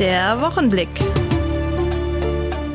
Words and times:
Der 0.00 0.40
Wochenblick. 0.40 0.88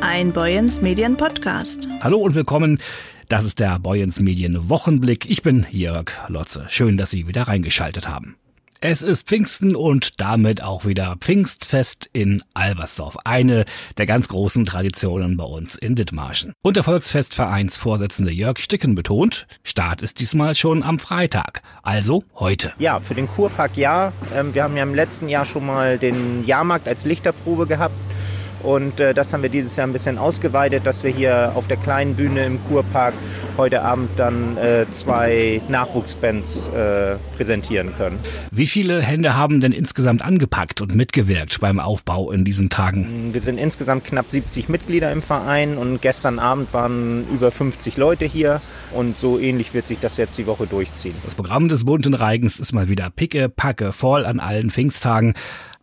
Ein 0.00 0.32
Boyens 0.32 0.80
Medien 0.80 1.18
Podcast. 1.18 1.86
Hallo 2.00 2.18
und 2.18 2.34
willkommen. 2.34 2.80
Das 3.28 3.44
ist 3.44 3.58
der 3.58 3.78
Boyens 3.78 4.20
Medien 4.20 4.70
Wochenblick. 4.70 5.28
Ich 5.28 5.42
bin 5.42 5.66
Jörg 5.70 6.10
Lotze. 6.28 6.64
Schön, 6.70 6.96
dass 6.96 7.10
Sie 7.10 7.28
wieder 7.28 7.42
reingeschaltet 7.42 8.08
haben. 8.08 8.36
Es 8.82 9.02
ist 9.02 9.28
Pfingsten 9.28 9.76
und 9.76 10.22
damit 10.22 10.62
auch 10.62 10.86
wieder 10.86 11.14
Pfingstfest 11.20 12.08
in 12.14 12.42
Albersdorf. 12.54 13.18
Eine 13.26 13.66
der 13.98 14.06
ganz 14.06 14.28
großen 14.28 14.64
Traditionen 14.64 15.36
bei 15.36 15.44
uns 15.44 15.74
in 15.74 15.96
Dithmarschen. 15.96 16.54
Und 16.62 16.78
der 16.78 16.84
Volksfestvereinsvorsitzende 16.84 18.32
Jörg 18.32 18.58
Sticken 18.58 18.94
betont, 18.94 19.46
Start 19.64 20.00
ist 20.00 20.18
diesmal 20.18 20.54
schon 20.54 20.82
am 20.82 20.98
Freitag. 20.98 21.60
Also 21.82 22.24
heute. 22.36 22.72
Ja, 22.78 23.00
für 23.00 23.14
den 23.14 23.28
Kurpark 23.28 23.76
ja. 23.76 24.14
Ähm, 24.34 24.54
wir 24.54 24.62
haben 24.62 24.78
ja 24.78 24.84
im 24.84 24.94
letzten 24.94 25.28
Jahr 25.28 25.44
schon 25.44 25.66
mal 25.66 25.98
den 25.98 26.46
Jahrmarkt 26.46 26.88
als 26.88 27.04
Lichterprobe 27.04 27.66
gehabt. 27.66 27.94
Und 28.62 29.00
äh, 29.00 29.14
das 29.14 29.32
haben 29.32 29.42
wir 29.42 29.50
dieses 29.50 29.76
Jahr 29.76 29.86
ein 29.86 29.92
bisschen 29.92 30.18
ausgeweitet, 30.18 30.86
dass 30.86 31.04
wir 31.04 31.10
hier 31.10 31.52
auf 31.54 31.66
der 31.66 31.76
kleinen 31.76 32.14
Bühne 32.14 32.44
im 32.44 32.58
Kurpark 32.68 33.14
heute 33.56 33.82
Abend 33.82 34.10
dann 34.16 34.56
äh, 34.56 34.86
zwei 34.90 35.60
Nachwuchsbands 35.68 36.68
äh, 36.68 37.16
präsentieren 37.36 37.94
können. 37.96 38.18
Wie 38.50 38.66
viele 38.66 39.02
Hände 39.02 39.36
haben 39.36 39.60
denn 39.60 39.72
insgesamt 39.72 40.22
angepackt 40.22 40.80
und 40.80 40.94
mitgewirkt 40.94 41.60
beim 41.60 41.80
Aufbau 41.80 42.30
in 42.30 42.44
diesen 42.44 42.70
Tagen? 42.70 43.30
Wir 43.32 43.40
sind 43.40 43.58
insgesamt 43.58 44.04
knapp 44.04 44.26
70 44.28 44.68
Mitglieder 44.68 45.12
im 45.12 45.22
Verein 45.22 45.76
und 45.76 46.00
gestern 46.02 46.38
Abend 46.38 46.72
waren 46.72 47.26
über 47.32 47.50
50 47.50 47.96
Leute 47.96 48.24
hier 48.24 48.60
und 48.92 49.16
so 49.16 49.38
ähnlich 49.38 49.74
wird 49.74 49.86
sich 49.86 49.98
das 49.98 50.16
jetzt 50.16 50.36
die 50.38 50.46
Woche 50.46 50.66
durchziehen. 50.66 51.14
Das 51.24 51.34
Programm 51.34 51.68
des 51.68 51.84
bunten 51.84 52.14
Reigens 52.14 52.60
ist 52.60 52.72
mal 52.72 52.88
wieder 52.88 53.10
picke, 53.10 53.48
packe, 53.48 53.92
voll 53.92 54.26
an 54.26 54.40
allen 54.40 54.70
Pfingsttagen. 54.70 55.34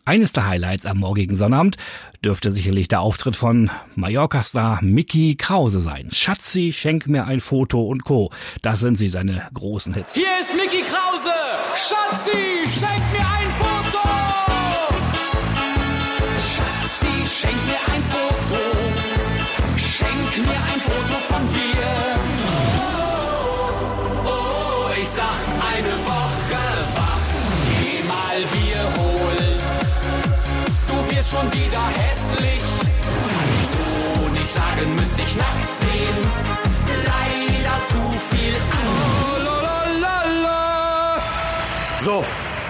Eines 0.08 0.32
der 0.32 0.48
Highlights 0.48 0.86
am 0.86 1.00
morgigen 1.00 1.36
Sonnabend 1.36 1.76
dürfte 2.24 2.54
sicherlich 2.54 2.88
der 2.88 3.02
Auftritt 3.02 3.36
von 3.36 3.70
Mallorca-Star 3.96 4.82
Mickey 4.82 5.36
Krause 5.36 5.82
sein. 5.82 6.08
Schatzi, 6.14 6.72
schenk 6.72 7.08
mir 7.08 7.26
ein 7.26 7.42
Foto 7.42 7.82
und 7.82 8.06
Co. 8.06 8.32
Das 8.62 8.80
sind 8.80 8.98
sie 8.98 9.10
seine 9.10 9.50
großen 9.54 9.94
Hits. 9.94 10.16
Hier 10.16 10.30
ist 10.40 10.56
Mickey 10.56 10.82
Krause! 10.82 11.34
Schatzi, 11.76 12.80
schenk 12.80 13.04
mir 13.12 13.28
ein 13.28 13.52
Foto! 13.60 13.87
Schon 31.38 31.54
wieder 31.54 31.86
hässlich. 31.88 32.64
So 33.72 34.30
nicht 34.30 34.54
sagen, 34.54 34.96
müsste 34.96 35.22
ich 35.22 35.36
nackt 35.36 35.74
sehen. 35.80 36.18
Leider 37.06 37.84
zu 37.86 38.02
viel 38.30 38.56
an. 38.72 38.88
So, 42.00 42.24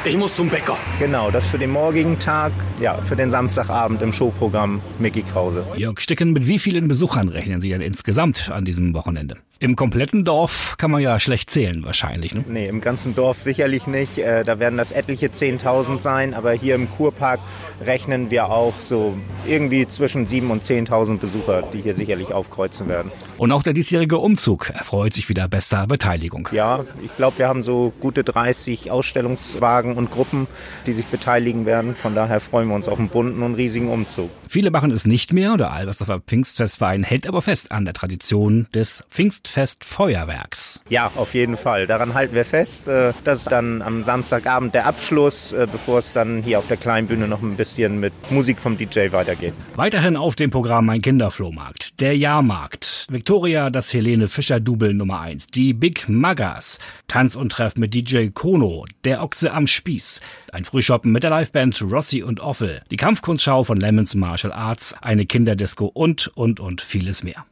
ich 0.07 0.17
muss 0.17 0.35
zum 0.35 0.47
Bäcker. 0.47 0.77
Genau, 0.99 1.29
das 1.31 1.47
für 1.47 1.57
den 1.57 1.69
morgigen 1.69 2.17
Tag, 2.17 2.53
ja, 2.79 2.95
für 3.01 3.17
den 3.17 3.29
Samstagabend 3.29 4.01
im 4.01 4.13
Showprogramm 4.13 4.81
Mickey 4.99 5.21
Krause. 5.21 5.65
Jörg 5.75 5.99
Sticken, 5.99 6.31
mit 6.31 6.47
wie 6.47 6.59
vielen 6.59 6.87
Besuchern 6.87 7.27
rechnen 7.27 7.59
Sie 7.59 7.69
denn 7.69 7.81
insgesamt 7.81 8.49
an 8.49 8.63
diesem 8.63 8.93
Wochenende? 8.93 9.35
Im 9.59 9.75
kompletten 9.75 10.23
Dorf 10.23 10.75
kann 10.77 10.91
man 10.91 11.01
ja 11.01 11.17
schlecht 11.17 11.49
zählen 11.49 11.83
wahrscheinlich, 11.83 12.35
ne? 12.35 12.45
Nee, 12.47 12.67
im 12.67 12.79
ganzen 12.79 13.15
Dorf 13.15 13.39
sicherlich 13.41 13.87
nicht. 13.87 14.19
Äh, 14.19 14.43
da 14.43 14.59
werden 14.59 14.77
das 14.77 14.91
etliche 14.91 15.27
10.000 15.27 15.99
sein, 15.99 16.35
aber 16.35 16.51
hier 16.51 16.75
im 16.75 16.87
Kurpark 16.89 17.39
rechnen 17.83 18.29
wir 18.29 18.51
auch 18.51 18.75
so 18.79 19.17
irgendwie 19.47 19.87
zwischen 19.87 20.27
7.000 20.27 20.51
und 20.51 20.63
10.000 20.63 21.17
Besucher, 21.17 21.63
die 21.73 21.81
hier 21.81 21.95
sicherlich 21.95 22.33
aufkreuzen 22.33 22.87
werden. 22.87 23.11
Und 23.37 23.51
auch 23.51 23.63
der 23.63 23.73
diesjährige 23.73 24.19
Umzug 24.19 24.69
erfreut 24.69 25.13
sich 25.13 25.27
wieder 25.27 25.47
bester 25.47 25.87
Beteiligung. 25.87 26.47
Ja, 26.51 26.85
ich 27.03 27.15
glaube, 27.17 27.39
wir 27.39 27.47
haben 27.47 27.63
so 27.63 27.91
gute 27.99 28.23
30 28.23 28.91
Ausstellungswagen 28.91 29.96
und 29.97 30.11
Gruppen, 30.11 30.47
die 30.85 30.93
sich 30.93 31.05
beteiligen 31.05 31.65
werden. 31.65 31.95
Von 31.95 32.15
daher 32.15 32.39
freuen 32.39 32.67
wir 32.69 32.75
uns 32.75 32.87
auf 32.87 32.99
einen 32.99 33.09
bunten 33.09 33.43
und 33.43 33.55
riesigen 33.55 33.89
Umzug. 33.89 34.29
Viele 34.49 34.71
machen 34.71 34.91
es 34.91 35.05
nicht 35.05 35.33
mehr. 35.33 35.57
Der 35.57 35.71
Albersdorfer 35.71 36.19
Pfingstfestverein 36.19 37.03
hält 37.03 37.27
aber 37.27 37.41
fest 37.41 37.71
an 37.71 37.85
der 37.85 37.93
Tradition 37.93 38.67
des 38.73 39.03
Pfingstfestfeuerwerks. 39.09 40.81
Ja, 40.89 41.11
auf 41.15 41.33
jeden 41.33 41.57
Fall. 41.57 41.87
Daran 41.87 42.13
halten 42.13 42.35
wir 42.35 42.45
fest. 42.45 42.87
Äh, 42.87 43.13
Das 43.23 43.39
ist 43.39 43.51
dann 43.51 43.81
am 43.81 44.03
Samstagabend 44.03 44.73
der 44.73 44.85
Abschluss, 44.85 45.51
äh, 45.51 45.67
bevor 45.71 45.99
es 45.99 46.13
dann 46.13 46.41
hier 46.43 46.59
auf 46.59 46.67
der 46.67 46.77
kleinen 46.77 47.07
Bühne 47.07 47.27
noch 47.27 47.41
ein 47.41 47.55
bisschen 47.57 47.99
mit 47.99 48.13
Musik 48.31 48.59
vom 48.59 48.77
DJ 48.77 49.11
weitergeht. 49.11 49.53
Weiterhin 49.75 50.15
auf 50.15 50.35
dem 50.35 50.49
Programm 50.49 50.89
ein 50.89 51.01
Kinderflohmarkt, 51.01 51.99
der 51.99 52.15
Jahrmarkt, 52.17 53.07
Victoria, 53.09 53.69
das 53.69 53.93
Helene 53.93 54.27
Fischer 54.27 54.59
Double 54.59 54.93
Nummer 54.93 55.19
1, 55.21 55.47
die 55.47 55.73
Big 55.73 56.07
Magas, 56.09 56.79
Tanz 57.07 57.35
und 57.35 57.51
Treff 57.51 57.75
mit 57.75 57.93
DJ 57.93 58.27
Kono, 58.33 58.85
der 59.03 59.23
Ochse 59.23 59.51
am 59.53 59.67
Spieß, 59.77 60.21
ein 60.51 60.65
Frühshoppen 60.65 61.11
mit 61.11 61.23
der 61.23 61.29
Liveband 61.29 61.81
Rossi 61.81 62.23
und 62.23 62.41
Offel, 62.41 62.81
die 62.91 62.97
Kampfkunstschau 62.97 63.63
von 63.63 63.79
Lemons 63.79 64.15
Martial 64.15 64.51
Arts, 64.51 64.95
eine 65.01 65.25
Kinderdisco 65.25 65.85
und, 65.85 66.27
und, 66.35 66.59
und 66.59 66.81
vieles 66.81 67.23
mehr. 67.23 67.45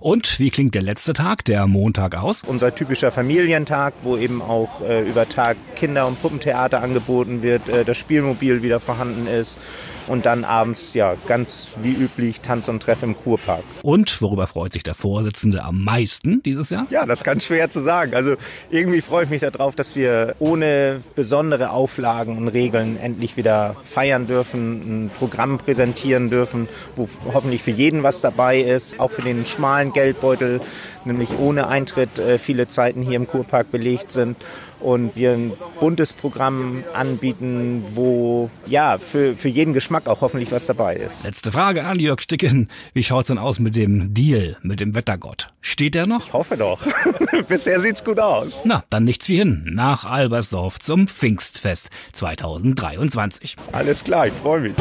Und 0.00 0.38
wie 0.38 0.50
klingt 0.50 0.74
der 0.74 0.82
letzte 0.82 1.12
Tag, 1.12 1.44
der 1.44 1.66
Montag 1.66 2.14
aus? 2.14 2.42
Unser 2.44 2.74
typischer 2.74 3.10
Familientag, 3.10 3.94
wo 4.02 4.16
eben 4.16 4.40
auch 4.40 4.80
äh, 4.80 5.02
über 5.02 5.28
Tag 5.28 5.56
Kinder- 5.74 6.06
und 6.06 6.22
Puppentheater 6.22 6.80
angeboten 6.80 7.42
wird, 7.42 7.68
äh, 7.68 7.84
das 7.84 7.98
Spielmobil 7.98 8.62
wieder 8.62 8.78
vorhanden 8.78 9.26
ist 9.26 9.58
und 10.06 10.26
dann 10.26 10.44
abends, 10.44 10.94
ja, 10.94 11.14
ganz 11.26 11.68
wie 11.82 11.92
üblich 11.92 12.40
Tanz 12.40 12.68
und 12.68 12.82
Treff 12.82 13.02
im 13.02 13.16
Kurpark. 13.16 13.62
Und 13.82 14.20
worüber 14.20 14.46
freut 14.46 14.72
sich 14.72 14.82
der 14.82 14.94
Vorsitzende 14.94 15.64
am 15.64 15.82
meisten 15.82 16.42
dieses 16.42 16.70
Jahr? 16.70 16.86
Ja, 16.90 17.06
das 17.06 17.20
ist 17.20 17.24
ganz 17.24 17.44
schwer 17.44 17.70
zu 17.70 17.80
sagen. 17.80 18.14
Also 18.14 18.36
irgendwie 18.70 19.00
freue 19.00 19.24
ich 19.24 19.30
mich 19.30 19.40
darauf, 19.40 19.74
dass 19.74 19.96
wir 19.96 20.34
ohne 20.38 21.00
besondere 21.14 21.70
Auflagen 21.70 22.36
und 22.36 22.48
Regeln 22.48 22.98
endlich 23.00 23.36
wieder 23.36 23.76
feiern 23.84 24.26
dürfen, 24.26 25.04
ein 25.04 25.10
Programm 25.18 25.58
präsentieren 25.58 26.30
dürfen, 26.30 26.68
wo 26.96 27.08
hoffentlich 27.32 27.62
für 27.62 27.70
jeden 27.70 28.02
was 28.02 28.20
dabei 28.20 28.60
ist, 28.60 28.98
auch 29.00 29.10
für 29.10 29.22
den 29.22 29.46
schmalen 29.46 29.92
Geldbeutel, 29.92 30.60
nämlich 31.04 31.30
ohne 31.38 31.68
Eintritt 31.68 32.18
äh, 32.18 32.38
viele 32.38 32.68
Zeiten 32.68 33.02
hier 33.02 33.16
im 33.16 33.26
Kurpark 33.26 33.70
belegt 33.70 34.12
sind 34.12 34.36
und 34.82 35.16
wir 35.16 35.32
ein 35.32 35.52
buntes 35.80 36.12
Programm 36.12 36.84
anbieten, 36.94 37.84
wo 37.88 38.50
ja 38.66 38.98
für, 38.98 39.34
für 39.34 39.48
jeden 39.48 39.72
Geschmack 39.72 40.06
auch 40.08 40.20
hoffentlich 40.20 40.52
was 40.52 40.66
dabei 40.66 40.96
ist. 40.96 41.24
Letzte 41.24 41.52
Frage 41.52 41.84
an 41.84 41.98
Jörg 41.98 42.20
Sticken. 42.20 42.68
Wie 42.92 43.02
schaut's 43.02 43.28
denn 43.28 43.38
aus 43.38 43.58
mit 43.58 43.76
dem 43.76 44.12
Deal, 44.14 44.56
mit 44.62 44.80
dem 44.80 44.94
Wettergott? 44.94 45.48
Steht 45.60 45.94
der 45.94 46.06
noch? 46.06 46.26
Ich 46.26 46.32
hoffe 46.32 46.56
doch. 46.56 46.80
Bisher 47.48 47.80
sieht's 47.80 48.04
gut 48.04 48.18
aus. 48.18 48.62
Na, 48.64 48.84
dann 48.90 49.04
nichts 49.04 49.28
wie 49.28 49.36
hin. 49.36 49.70
Nach 49.72 50.04
Albersdorf 50.04 50.78
zum 50.78 51.06
Pfingstfest 51.06 51.90
2023. 52.12 53.56
Alles 53.72 54.04
klar, 54.04 54.26
ich 54.26 54.34
freue 54.34 54.60
mich. 54.60 54.74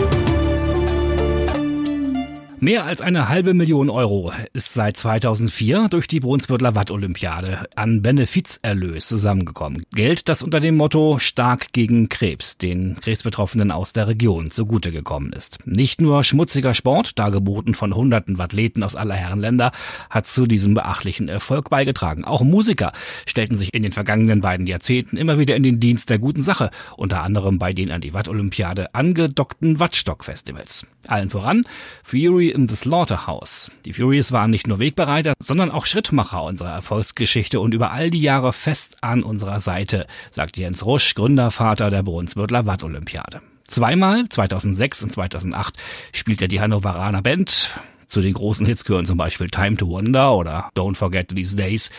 Mehr 2.63 2.85
als 2.85 3.01
eine 3.01 3.27
halbe 3.27 3.55
Million 3.55 3.89
Euro 3.89 4.31
ist 4.53 4.75
seit 4.75 4.95
2004 4.95 5.87
durch 5.89 6.05
die 6.05 6.19
Brunsbüttler 6.19 6.75
Watt-Olympiade 6.75 7.65
an 7.75 8.03
Benefizerlös 8.03 9.07
zusammengekommen. 9.07 9.81
Geld, 9.95 10.29
das 10.29 10.43
unter 10.43 10.59
dem 10.59 10.77
Motto 10.77 11.17
Stark 11.17 11.73
gegen 11.73 12.07
Krebs 12.07 12.59
den 12.59 12.97
Krebsbetroffenen 13.01 13.71
aus 13.71 13.93
der 13.93 14.07
Region 14.07 14.51
zugute 14.51 14.91
gekommen 14.91 15.33
ist. 15.33 15.65
Nicht 15.65 16.01
nur 16.01 16.23
schmutziger 16.23 16.75
Sport, 16.75 17.17
dargeboten 17.17 17.73
von 17.73 17.95
hunderten 17.95 18.39
Athleten 18.39 18.83
aus 18.83 18.95
aller 18.95 19.15
Herren 19.15 19.41
Länder, 19.41 19.71
hat 20.11 20.27
zu 20.27 20.45
diesem 20.45 20.75
beachtlichen 20.75 21.29
Erfolg 21.29 21.71
beigetragen. 21.71 22.25
Auch 22.25 22.43
Musiker 22.43 22.91
stellten 23.25 23.57
sich 23.57 23.73
in 23.73 23.81
den 23.81 23.91
vergangenen 23.91 24.41
beiden 24.41 24.67
Jahrzehnten 24.67 25.17
immer 25.17 25.39
wieder 25.39 25.55
in 25.55 25.63
den 25.63 25.79
Dienst 25.79 26.11
der 26.11 26.19
guten 26.19 26.43
Sache, 26.43 26.69
unter 26.95 27.23
anderem 27.23 27.57
bei 27.57 27.73
den 27.73 27.89
an 27.89 28.01
die 28.01 28.13
Watt-Olympiade 28.13 28.93
angedockten 28.93 29.79
Wattstock-Festivals. 29.79 30.85
Allen 31.07 31.31
voran 31.31 31.63
Fury 32.03 32.50
in 32.51 32.67
the 32.67 32.75
Slaughterhouse. 32.75 33.71
Die 33.85 33.93
Furies 33.93 34.31
waren 34.31 34.51
nicht 34.51 34.67
nur 34.67 34.79
Wegbereiter, 34.79 35.33
sondern 35.39 35.71
auch 35.71 35.85
Schrittmacher 35.85 36.43
unserer 36.43 36.71
Erfolgsgeschichte 36.71 37.59
und 37.59 37.73
über 37.73 37.91
all 37.91 38.09
die 38.09 38.21
Jahre 38.21 38.53
fest 38.53 38.97
an 39.01 39.23
unserer 39.23 39.59
Seite, 39.59 40.05
sagt 40.31 40.57
Jens 40.57 40.85
Rusch, 40.85 41.15
Gründervater 41.15 41.89
der 41.89 42.03
Brunsbüttler 42.03 42.65
Watt-Olympiade. 42.65 43.41
Zweimal, 43.63 44.27
2006 44.27 45.03
und 45.03 45.11
2008, 45.11 45.75
spielt 46.13 46.41
er 46.41 46.47
die 46.47 46.61
Hannoveraner 46.61 47.21
Band. 47.21 47.79
Zu 48.07 48.21
den 48.21 48.33
großen 48.33 48.65
Hits 48.65 48.83
gehören 48.83 49.05
zum 49.05 49.17
Beispiel 49.17 49.49
Time 49.49 49.77
to 49.77 49.87
Wonder 49.87 50.35
oder 50.35 50.69
Don't 50.75 50.95
Forget 50.95 51.29
These 51.29 51.55
Days 51.55 51.89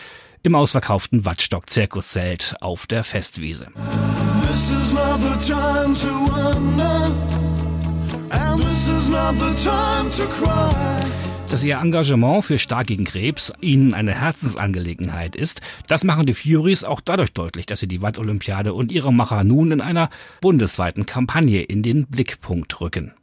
im 0.43 0.55
ausverkauften 0.55 1.25
Wattstock 1.25 1.69
Zirkuszelt 1.69 2.55
auf 2.61 2.85
der 2.85 3.03
Festwiese. 3.03 3.67
This 4.51 4.71
is 4.71 4.93
not 4.93 5.19
the 5.19 5.53
time 5.53 5.95
to 5.95 6.31
wonder, 6.31 7.52
Dass 11.49 11.63
ihr 11.63 11.77
Engagement 11.77 12.43
für 12.43 12.57
Stark 12.57 12.87
gegen 12.87 13.05
Krebs 13.05 13.53
ihnen 13.61 13.93
eine 13.93 14.19
Herzensangelegenheit 14.19 15.35
ist, 15.35 15.61
das 15.87 16.03
machen 16.03 16.25
die 16.25 16.33
Furies 16.33 16.83
auch 16.83 16.99
dadurch 16.99 17.31
deutlich, 17.33 17.67
dass 17.67 17.79
sie 17.79 17.87
die 17.87 18.01
Watt-Olympiade 18.01 18.73
und 18.73 18.91
ihre 18.91 19.13
Macher 19.13 19.43
nun 19.43 19.71
in 19.71 19.81
einer 19.81 20.09
bundesweiten 20.41 21.05
Kampagne 21.05 21.61
in 21.61 21.83
den 21.83 22.07
Blickpunkt 22.07 22.81
rücken. 22.81 23.13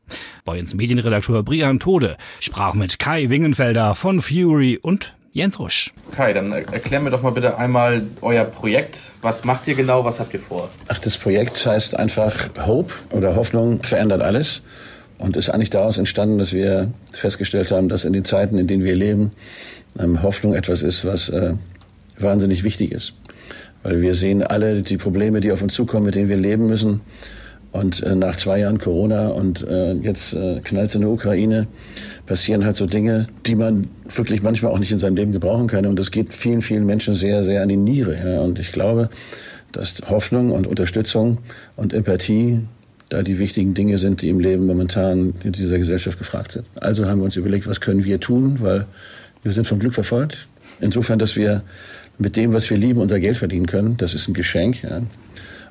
Boyens 0.45 0.75
Medienredakteur 0.75 1.43
Brian 1.43 1.81
Tode 1.81 2.17
sprach 2.39 2.75
mit 2.75 2.99
Kai 3.01 3.31
Wingenfelder 3.31 3.97
von 3.97 4.23
Fury 4.23 4.79
und 4.81 5.15
Jens 5.33 5.59
Rusch. 5.59 5.93
Kai, 6.13 6.33
dann 6.33 6.53
erklär 6.53 7.01
mir 7.01 7.11
doch 7.11 7.23
mal 7.23 7.31
bitte 7.31 7.59
einmal 7.59 8.03
euer 8.21 8.45
Projekt. 8.45 9.13
Was 9.23 9.45
macht 9.45 9.67
ihr 9.67 9.75
genau? 9.75 10.05
Was 10.05 10.21
habt 10.21 10.35
ihr 10.35 10.41
vor? 10.41 10.71
Ach, 10.89 10.99
das 10.99 11.19
Projekt 11.19 11.67
heißt 11.67 11.97
einfach 11.97 12.49
Hope 12.65 12.95
oder 13.11 13.35
Hoffnung 13.35 13.83
verändert 13.83 14.23
alles 14.23 14.63
und 15.21 15.37
ist 15.37 15.51
eigentlich 15.51 15.71
daraus 15.71 15.99
entstanden, 15.99 16.39
dass 16.39 16.53
wir 16.53 16.91
festgestellt 17.13 17.71
haben, 17.71 17.89
dass 17.89 18.05
in 18.05 18.13
den 18.13 18.25
Zeiten, 18.25 18.59
in 18.59 18.67
denen 18.67 18.85
wir 18.85 18.97
leben, 18.97 19.33
ähm, 19.99 20.23
Hoffnung 20.23 20.55
etwas 20.55 20.83
ist, 20.83 21.05
was 21.05 21.29
äh, 21.29 21.53
wahnsinnig 22.19 22.65
wichtig 22.65 22.91
ist. 22.91 23.15
Weil 23.83 24.01
wir 24.01 24.15
sehen 24.15 24.43
alle 24.43 24.83
die 24.83 24.97
Probleme, 24.97 25.41
die 25.41 25.53
auf 25.53 25.63
uns 25.63 25.75
zukommen, 25.75 26.07
mit 26.07 26.15
denen 26.15 26.29
wir 26.29 26.39
leben 26.39 26.67
müssen. 26.67 27.03
Und 27.71 28.03
äh, 28.03 28.15
nach 28.15 28.35
zwei 28.37 28.61
Jahren 28.61 28.79
Corona 28.79 29.29
und 29.29 29.63
äh, 29.63 29.93
jetzt 29.93 30.33
äh, 30.33 30.61
knallt 30.65 30.89
es 30.89 30.95
in 30.95 31.03
der 31.03 31.11
Ukraine, 31.11 31.69
passieren 32.27 32.65
halt 32.65 32.77
so 32.77 32.87
Dinge, 32.87 33.29
die 33.47 33.55
man 33.55 33.91
wirklich 34.09 34.43
manchmal 34.43 34.73
auch 34.73 34.79
nicht 34.79 34.91
in 34.91 34.99
seinem 34.99 35.17
Leben 35.17 35.33
gebrauchen 35.33 35.67
kann. 35.67 35.85
Und 35.85 35.99
das 35.99 36.11
geht 36.11 36.33
vielen, 36.33 36.63
vielen 36.63 36.87
Menschen 36.87 37.15
sehr, 37.15 37.45
sehr 37.45 37.63
an 37.63 37.69
die 37.69 37.77
Niere. 37.77 38.41
Und 38.41 38.59
ich 38.59 38.73
glaube, 38.73 39.11
dass 39.71 40.01
Hoffnung 40.09 40.51
und 40.51 40.67
Unterstützung 40.67 41.39
und 41.77 41.93
Empathie 41.93 42.61
da 43.11 43.23
die 43.23 43.39
wichtigen 43.39 43.75
Dinge 43.75 43.99
sind, 43.99 44.23
die 44.23 44.29
im 44.29 44.41
Leben 44.41 44.67
momentan 44.67 45.35
in 45.45 45.53
dieser 45.53 45.79
Gesellschaft 45.79 46.17
gefragt 46.17 46.53
sind. 46.53 46.65
Also 46.77 47.07
haben 47.07 47.19
wir 47.19 47.25
uns 47.25 47.37
überlegt, 47.37 47.67
was 47.67 47.81
können 47.81 48.05
wir 48.05 48.21
tun, 48.21 48.59
weil 48.61 48.87
wir 49.43 49.53
sind 49.53 49.67
vom 49.67 49.81
Glück 49.81 49.95
verfolgt. 49.95 50.49
Insofern, 50.81 51.19
dass 51.19 51.37
wir 51.37 51.63
mit 52.19 52.37
dem, 52.37 52.53
was 52.53 52.71
wir 52.71 52.79
lieben, 52.79 53.01
unser 53.01 53.19
Geld 53.19 53.37
verdienen 53.37 53.67
können. 53.67 53.97
Das 53.97 54.15
ist 54.15 54.29
ein 54.29 54.35
Geschenk. 54.35 54.83
Ja. 54.83 55.03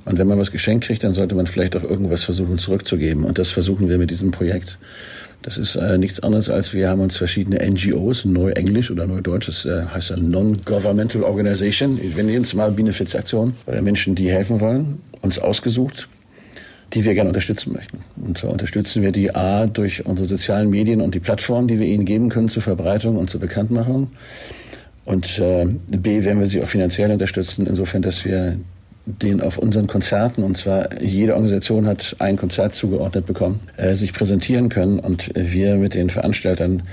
Und 0.05 0.17
wenn 0.17 0.27
man 0.27 0.37
was 0.37 0.51
geschenkt 0.51 0.85
kriegt, 0.85 1.03
dann 1.03 1.13
sollte 1.13 1.33
man 1.33 1.47
vielleicht 1.47 1.77
auch 1.77 1.83
irgendwas 1.83 2.23
versuchen 2.23 2.57
zurückzugeben. 2.57 3.23
Und 3.23 3.39
das 3.39 3.51
versuchen 3.51 3.87
wir 3.87 3.97
mit 3.97 4.11
diesem 4.11 4.31
Projekt. 4.31 4.77
Das 5.41 5.57
ist 5.57 5.77
äh, 5.77 5.97
nichts 5.97 6.19
anderes 6.19 6.49
als 6.49 6.73
wir 6.73 6.89
haben 6.89 6.99
uns 6.99 7.15
verschiedene 7.15 7.65
NGOs, 7.65 8.25
Neuenglisch 8.25 8.91
oder 8.91 9.07
Neudeutsch, 9.07 9.47
das 9.47 9.65
äh, 9.65 9.85
heißt 9.85 10.11
eine 10.11 10.23
Non-Governmental 10.23 11.23
Organization, 11.23 11.97
nennen 12.17 12.41
es 12.41 12.53
mal 12.53 12.71
Benefizaktion, 12.73 13.53
oder 13.65 13.81
Menschen, 13.81 14.15
die 14.15 14.29
helfen 14.29 14.59
wollen, 14.59 14.99
uns 15.21 15.39
ausgesucht 15.39 16.09
die 16.93 17.05
wir 17.05 17.13
gerne 17.13 17.29
unterstützen 17.29 17.73
möchten. 17.73 17.99
Und 18.15 18.37
zwar 18.37 18.51
unterstützen 18.51 19.01
wir 19.01 19.11
die 19.11 19.35
A 19.35 19.67
durch 19.67 20.05
unsere 20.05 20.27
sozialen 20.27 20.69
Medien 20.69 21.01
und 21.01 21.15
die 21.15 21.19
Plattformen, 21.19 21.67
die 21.67 21.79
wir 21.79 21.87
ihnen 21.87 22.05
geben 22.05 22.29
können 22.29 22.49
zur 22.49 22.63
Verbreitung 22.63 23.17
und 23.17 23.29
zur 23.29 23.39
Bekanntmachung. 23.39 24.09
Und 25.05 25.39
äh, 25.39 25.65
B 25.65 26.23
werden 26.23 26.39
wir 26.39 26.47
sie 26.47 26.61
auch 26.61 26.69
finanziell 26.69 27.11
unterstützen, 27.11 27.65
insofern, 27.65 28.01
dass 28.01 28.25
wir 28.25 28.57
den 29.05 29.41
auf 29.41 29.57
unseren 29.57 29.87
Konzerten, 29.87 30.43
und 30.43 30.55
zwar 30.57 31.01
jede 31.01 31.33
Organisation 31.33 31.87
hat 31.87 32.15
ein 32.19 32.37
Konzert 32.37 32.75
zugeordnet 32.75 33.25
bekommen, 33.25 33.59
äh, 33.77 33.95
sich 33.95 34.13
präsentieren 34.13 34.69
können 34.69 34.99
und 34.99 35.31
wir 35.35 35.77
mit 35.77 35.95
den 35.95 36.09
Veranstaltern 36.09 36.83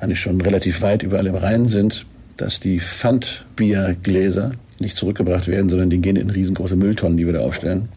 eigentlich 0.00 0.20
schon 0.20 0.40
relativ 0.40 0.82
weit 0.82 1.02
überall 1.02 1.26
im 1.26 1.34
Rhein 1.34 1.66
sind, 1.66 2.04
dass 2.36 2.60
die 2.60 2.80
Pfandbiergläser 2.80 4.52
nicht 4.80 4.96
zurückgebracht 4.96 5.48
werden, 5.48 5.68
sondern 5.68 5.90
die 5.90 6.00
gehen 6.00 6.16
in 6.16 6.30
riesengroße 6.30 6.76
Mülltonnen, 6.76 7.16
die 7.16 7.26
wir 7.26 7.32
da 7.32 7.40
aufstellen. 7.40 7.88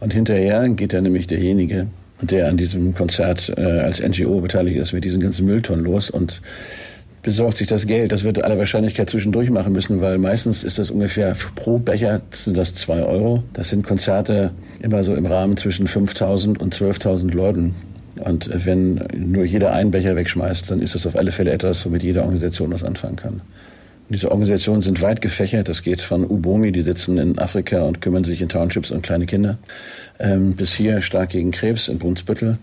Und 0.00 0.12
hinterher 0.12 0.68
geht 0.70 0.92
dann 0.92 1.04
nämlich 1.04 1.26
derjenige, 1.26 1.86
der 2.22 2.48
an 2.48 2.56
diesem 2.56 2.94
Konzert 2.94 3.52
äh, 3.56 3.60
als 3.60 4.00
NGO 4.00 4.40
beteiligt 4.40 4.78
ist, 4.78 4.92
mit 4.92 5.04
diesen 5.04 5.20
ganzen 5.20 5.46
Mülltonnen 5.46 5.84
los 5.84 6.10
und 6.10 6.40
besorgt 7.22 7.56
sich 7.56 7.68
das 7.68 7.86
Geld. 7.86 8.12
Das 8.12 8.24
wird 8.24 8.42
aller 8.42 8.58
Wahrscheinlichkeit 8.58 9.10
zwischendurch 9.10 9.50
machen 9.50 9.72
müssen, 9.72 10.00
weil 10.00 10.18
meistens 10.18 10.64
ist 10.64 10.78
das 10.78 10.90
ungefähr 10.90 11.36
pro 11.54 11.78
Becher 11.78 12.22
sind 12.30 12.56
das 12.56 12.74
zwei 12.74 13.02
Euro. 13.02 13.42
Das 13.52 13.68
sind 13.68 13.86
Konzerte 13.86 14.52
immer 14.80 15.04
so 15.04 15.14
im 15.14 15.26
Rahmen 15.26 15.56
zwischen 15.56 15.86
5.000 15.86 16.58
und 16.58 16.74
12.000 16.74 17.32
Leuten. 17.34 17.74
Und 18.16 18.50
wenn 18.66 19.02
nur 19.16 19.44
jeder 19.44 19.72
einen 19.72 19.90
Becher 19.90 20.16
wegschmeißt, 20.16 20.70
dann 20.70 20.82
ist 20.82 20.94
das 20.94 21.06
auf 21.06 21.16
alle 21.16 21.32
Fälle 21.32 21.52
etwas, 21.52 21.84
womit 21.86 22.02
jede 22.02 22.20
Organisation 22.20 22.72
was 22.72 22.84
anfangen 22.84 23.16
kann. 23.16 23.40
Diese 24.10 24.32
Organisationen 24.32 24.80
sind 24.80 25.02
weit 25.02 25.20
gefächert. 25.20 25.68
Das 25.68 25.84
geht 25.84 26.00
von 26.00 26.24
Ubomi, 26.28 26.72
die 26.72 26.82
sitzen 26.82 27.16
in 27.16 27.38
Afrika 27.38 27.82
und 27.82 28.00
kümmern 28.00 28.24
sich 28.24 28.42
in 28.42 28.48
Townships 28.48 28.90
um 28.90 29.02
kleine 29.02 29.24
Kinder, 29.24 29.56
ähm, 30.18 30.56
bis 30.56 30.74
hier 30.74 31.00
stark 31.00 31.30
gegen 31.30 31.52
Krebs 31.52 31.86
in 31.86 31.98
Brunsbüttel. 31.98 32.58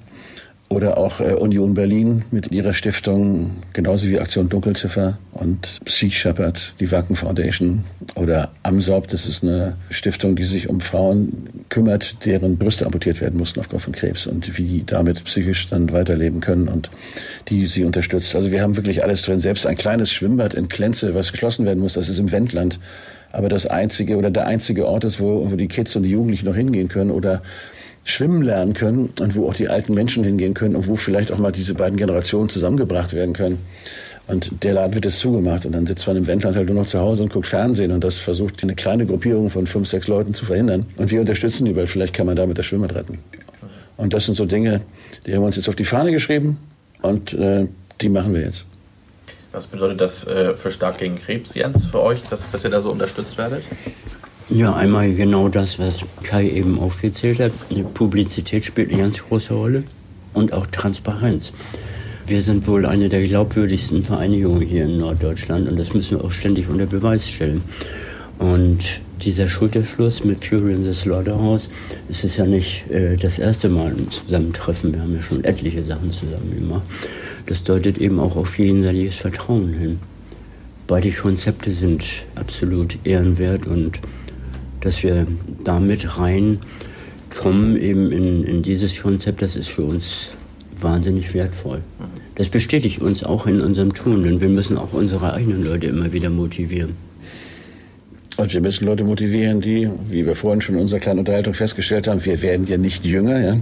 Oder 0.69 0.97
auch 0.97 1.21
äh, 1.21 1.33
Union 1.33 1.75
Berlin 1.75 2.25
mit 2.29 2.51
ihrer 2.51 2.73
Stiftung, 2.73 3.63
genauso 3.71 4.07
wie 4.07 4.19
Aktion 4.19 4.49
Dunkelziffer 4.49 5.17
und 5.31 5.79
Sea 5.85 6.11
Shepherd, 6.11 6.73
die 6.81 6.91
Wacken 6.91 7.15
Foundation. 7.15 7.85
Oder 8.15 8.51
AMSOB, 8.63 9.07
das 9.07 9.25
ist 9.27 9.43
eine 9.43 9.77
Stiftung, 9.89 10.35
die 10.35 10.43
sich 10.43 10.67
um 10.67 10.81
Frauen 10.81 11.47
kümmert, 11.69 12.25
deren 12.25 12.57
Brüste 12.57 12.85
amputiert 12.85 13.21
werden 13.21 13.39
mussten 13.39 13.61
aufgrund 13.61 13.81
von 13.81 13.93
Krebs 13.93 14.27
und 14.27 14.57
wie 14.57 14.63
die 14.63 14.85
damit 14.85 15.23
psychisch 15.23 15.69
dann 15.69 15.93
weiterleben 15.93 16.41
können 16.41 16.67
und 16.67 16.89
die 17.47 17.65
sie 17.67 17.85
unterstützt. 17.85 18.35
Also 18.35 18.51
wir 18.51 18.61
haben 18.61 18.75
wirklich 18.75 19.03
alles 19.03 19.21
drin. 19.21 19.39
Selbst 19.39 19.65
ein 19.65 19.77
kleines 19.77 20.11
Schwimmbad 20.11 20.53
in 20.53 20.67
Klenze, 20.67 21.15
was 21.15 21.31
geschlossen 21.31 21.65
werden 21.65 21.79
muss, 21.79 21.93
das 21.93 22.09
ist 22.09 22.19
im 22.19 22.33
Wendland. 22.33 22.79
Aber 23.31 23.47
das 23.47 23.67
einzige 23.67 24.17
oder 24.17 24.31
der 24.31 24.47
einzige 24.47 24.85
Ort 24.85 25.05
ist, 25.05 25.19
wo, 25.21 25.49
wo 25.49 25.55
die 25.55 25.67
Kids 25.67 25.95
und 25.95 26.03
die 26.03 26.11
Jugendlichen 26.11 26.45
noch 26.45 26.55
hingehen 26.55 26.87
können 26.89 27.11
oder 27.11 27.41
schwimmen 28.07 28.41
lernen 28.41 28.73
können 28.73 29.09
und 29.19 29.35
wo 29.35 29.49
auch 29.49 29.53
die 29.53 29.67
alten 29.67 29.93
Menschen 29.93 30.23
hingehen 30.23 30.53
können 30.53 30.77
und 30.77 30.87
wo 30.87 30.95
vielleicht 30.95 31.31
auch 31.31 31.39
mal 31.39 31.51
diese 31.51 31.73
beiden 31.73 31.97
Generationen 31.97 32.47
zusammengebracht 32.47 33.13
werden 33.13 33.33
können. 33.33 33.59
Und 34.27 34.63
der 34.63 34.73
Laden 34.73 34.93
wird 34.93 35.03
jetzt 35.03 35.19
zugemacht 35.19 35.65
und 35.65 35.73
dann 35.73 35.85
sitzt 35.85 36.07
man 36.07 36.15
im 36.15 36.25
Wendland 36.25 36.55
halt 36.55 36.67
nur 36.67 36.77
noch 36.77 36.85
zu 36.85 36.99
Hause 36.99 37.23
und 37.23 37.33
guckt 37.33 37.47
Fernsehen 37.47 37.91
und 37.91 38.03
das 38.03 38.17
versucht 38.17 38.63
eine 38.63 38.75
kleine 38.75 39.05
Gruppierung 39.05 39.49
von 39.49 39.67
fünf, 39.67 39.89
sechs 39.89 40.07
Leuten 40.07 40.33
zu 40.33 40.45
verhindern. 40.45 40.85
Und 40.95 41.11
wir 41.11 41.19
unterstützen 41.19 41.65
die, 41.65 41.75
weil 41.75 41.87
vielleicht 41.87 42.13
kann 42.13 42.25
man 42.25 42.37
damit 42.37 42.57
das 42.57 42.65
Schwimmen 42.65 42.89
retten. 42.89 43.19
Und 43.97 44.13
das 44.13 44.25
sind 44.25 44.35
so 44.35 44.45
Dinge, 44.45 44.81
die 45.25 45.33
haben 45.33 45.41
wir 45.41 45.47
uns 45.47 45.57
jetzt 45.57 45.67
auf 45.67 45.75
die 45.75 45.85
Fahne 45.85 46.11
geschrieben 46.11 46.57
und 47.01 47.33
äh, 47.33 47.67
die 47.99 48.09
machen 48.09 48.33
wir 48.33 48.41
jetzt. 48.41 48.63
Was 49.51 49.67
bedeutet 49.67 49.99
das 49.99 50.25
äh, 50.27 50.53
für 50.55 50.71
Stark 50.71 50.99
gegen 50.99 51.17
Krebs, 51.17 51.55
Jens, 51.55 51.87
für 51.87 52.01
euch, 52.01 52.21
dass, 52.29 52.51
dass 52.51 52.63
ihr 52.63 52.69
da 52.69 52.79
so 52.79 52.91
unterstützt 52.91 53.37
werdet? 53.37 53.63
Ja, 54.49 54.73
einmal 54.73 55.13
genau 55.13 55.49
das, 55.49 55.77
was 55.77 56.05
Kai 56.23 56.49
eben 56.49 56.79
aufgezählt 56.79 57.39
hat. 57.39 57.51
Publizität 57.93 58.63
spielt 58.63 58.93
eine 58.93 59.01
ganz 59.01 59.21
große 59.21 59.53
Rolle 59.53 59.83
und 60.33 60.53
auch 60.53 60.65
Transparenz. 60.67 61.51
Wir 62.27 62.41
sind 62.41 62.65
wohl 62.65 62.85
eine 62.85 63.09
der 63.09 63.27
glaubwürdigsten 63.27 64.05
Vereinigungen 64.05 64.61
hier 64.61 64.85
in 64.85 64.99
Norddeutschland 64.99 65.67
und 65.67 65.77
das 65.77 65.93
müssen 65.93 66.17
wir 66.17 66.23
auch 66.23 66.31
ständig 66.31 66.69
unter 66.69 66.85
Beweis 66.85 67.29
stellen. 67.29 67.61
Und 68.39 69.01
dieser 69.21 69.49
Schulterschluss 69.49 70.23
mit 70.23 70.45
Fury 70.45 70.73
in 70.73 70.85
the 70.85 70.93
Slaughterhouse, 70.93 71.69
es 72.09 72.23
ist 72.23 72.37
ja 72.37 72.45
nicht 72.45 72.89
äh, 72.89 73.17
das 73.17 73.39
erste 73.39 73.67
Mal 73.67 73.91
ein 73.91 74.09
Zusammentreffen. 74.09 74.93
Wir 74.93 75.01
haben 75.01 75.15
ja 75.15 75.21
schon 75.21 75.43
etliche 75.43 75.83
Sachen 75.83 76.11
zusammen 76.11 76.55
gemacht. 76.57 76.83
Das 77.47 77.65
deutet 77.65 77.97
eben 77.97 78.19
auch 78.19 78.37
auf 78.37 78.57
jenseitiges 78.57 79.15
Vertrauen 79.15 79.73
hin. 79.73 79.99
Beide 80.85 81.11
Konzepte 81.11 81.73
sind 81.73 82.05
absolut 82.35 82.97
ehrenwert 83.03 83.67
und 83.67 83.99
dass 84.81 85.03
wir 85.03 85.27
damit 85.63 86.17
reinkommen 86.17 87.77
eben 87.77 88.11
in, 88.11 88.43
in 88.43 88.61
dieses 88.61 89.01
Konzept, 89.01 89.41
das 89.41 89.55
ist 89.55 89.69
für 89.69 89.83
uns 89.83 90.31
wahnsinnig 90.79 91.33
wertvoll. 91.33 91.81
Das 92.35 92.49
bestätigt 92.49 93.01
uns 93.01 93.23
auch 93.23 93.47
in 93.47 93.61
unserem 93.61 93.93
Tun, 93.93 94.23
denn 94.23 94.41
wir 94.41 94.49
müssen 94.49 94.77
auch 94.77 94.93
unsere 94.93 95.33
eigenen 95.33 95.63
Leute 95.63 95.87
immer 95.87 96.11
wieder 96.13 96.29
motivieren. 96.29 96.95
Und 98.37 98.53
wir 98.53 98.61
müssen 98.61 98.85
Leute 98.85 99.03
motivieren, 99.03 99.61
die, 99.61 99.89
wie 100.03 100.25
wir 100.25 100.35
vorhin 100.35 100.61
schon 100.61 100.75
in 100.75 100.81
unserer 100.81 100.99
kleinen 100.99 101.19
Unterhaltung 101.19 101.55
festgestellt 101.55 102.07
haben, 102.07 102.23
wir 102.23 102.43
werden 102.43 102.67
ja 102.67 102.77
nicht 102.77 103.03
jünger, 103.03 103.39
ja. 103.41 103.57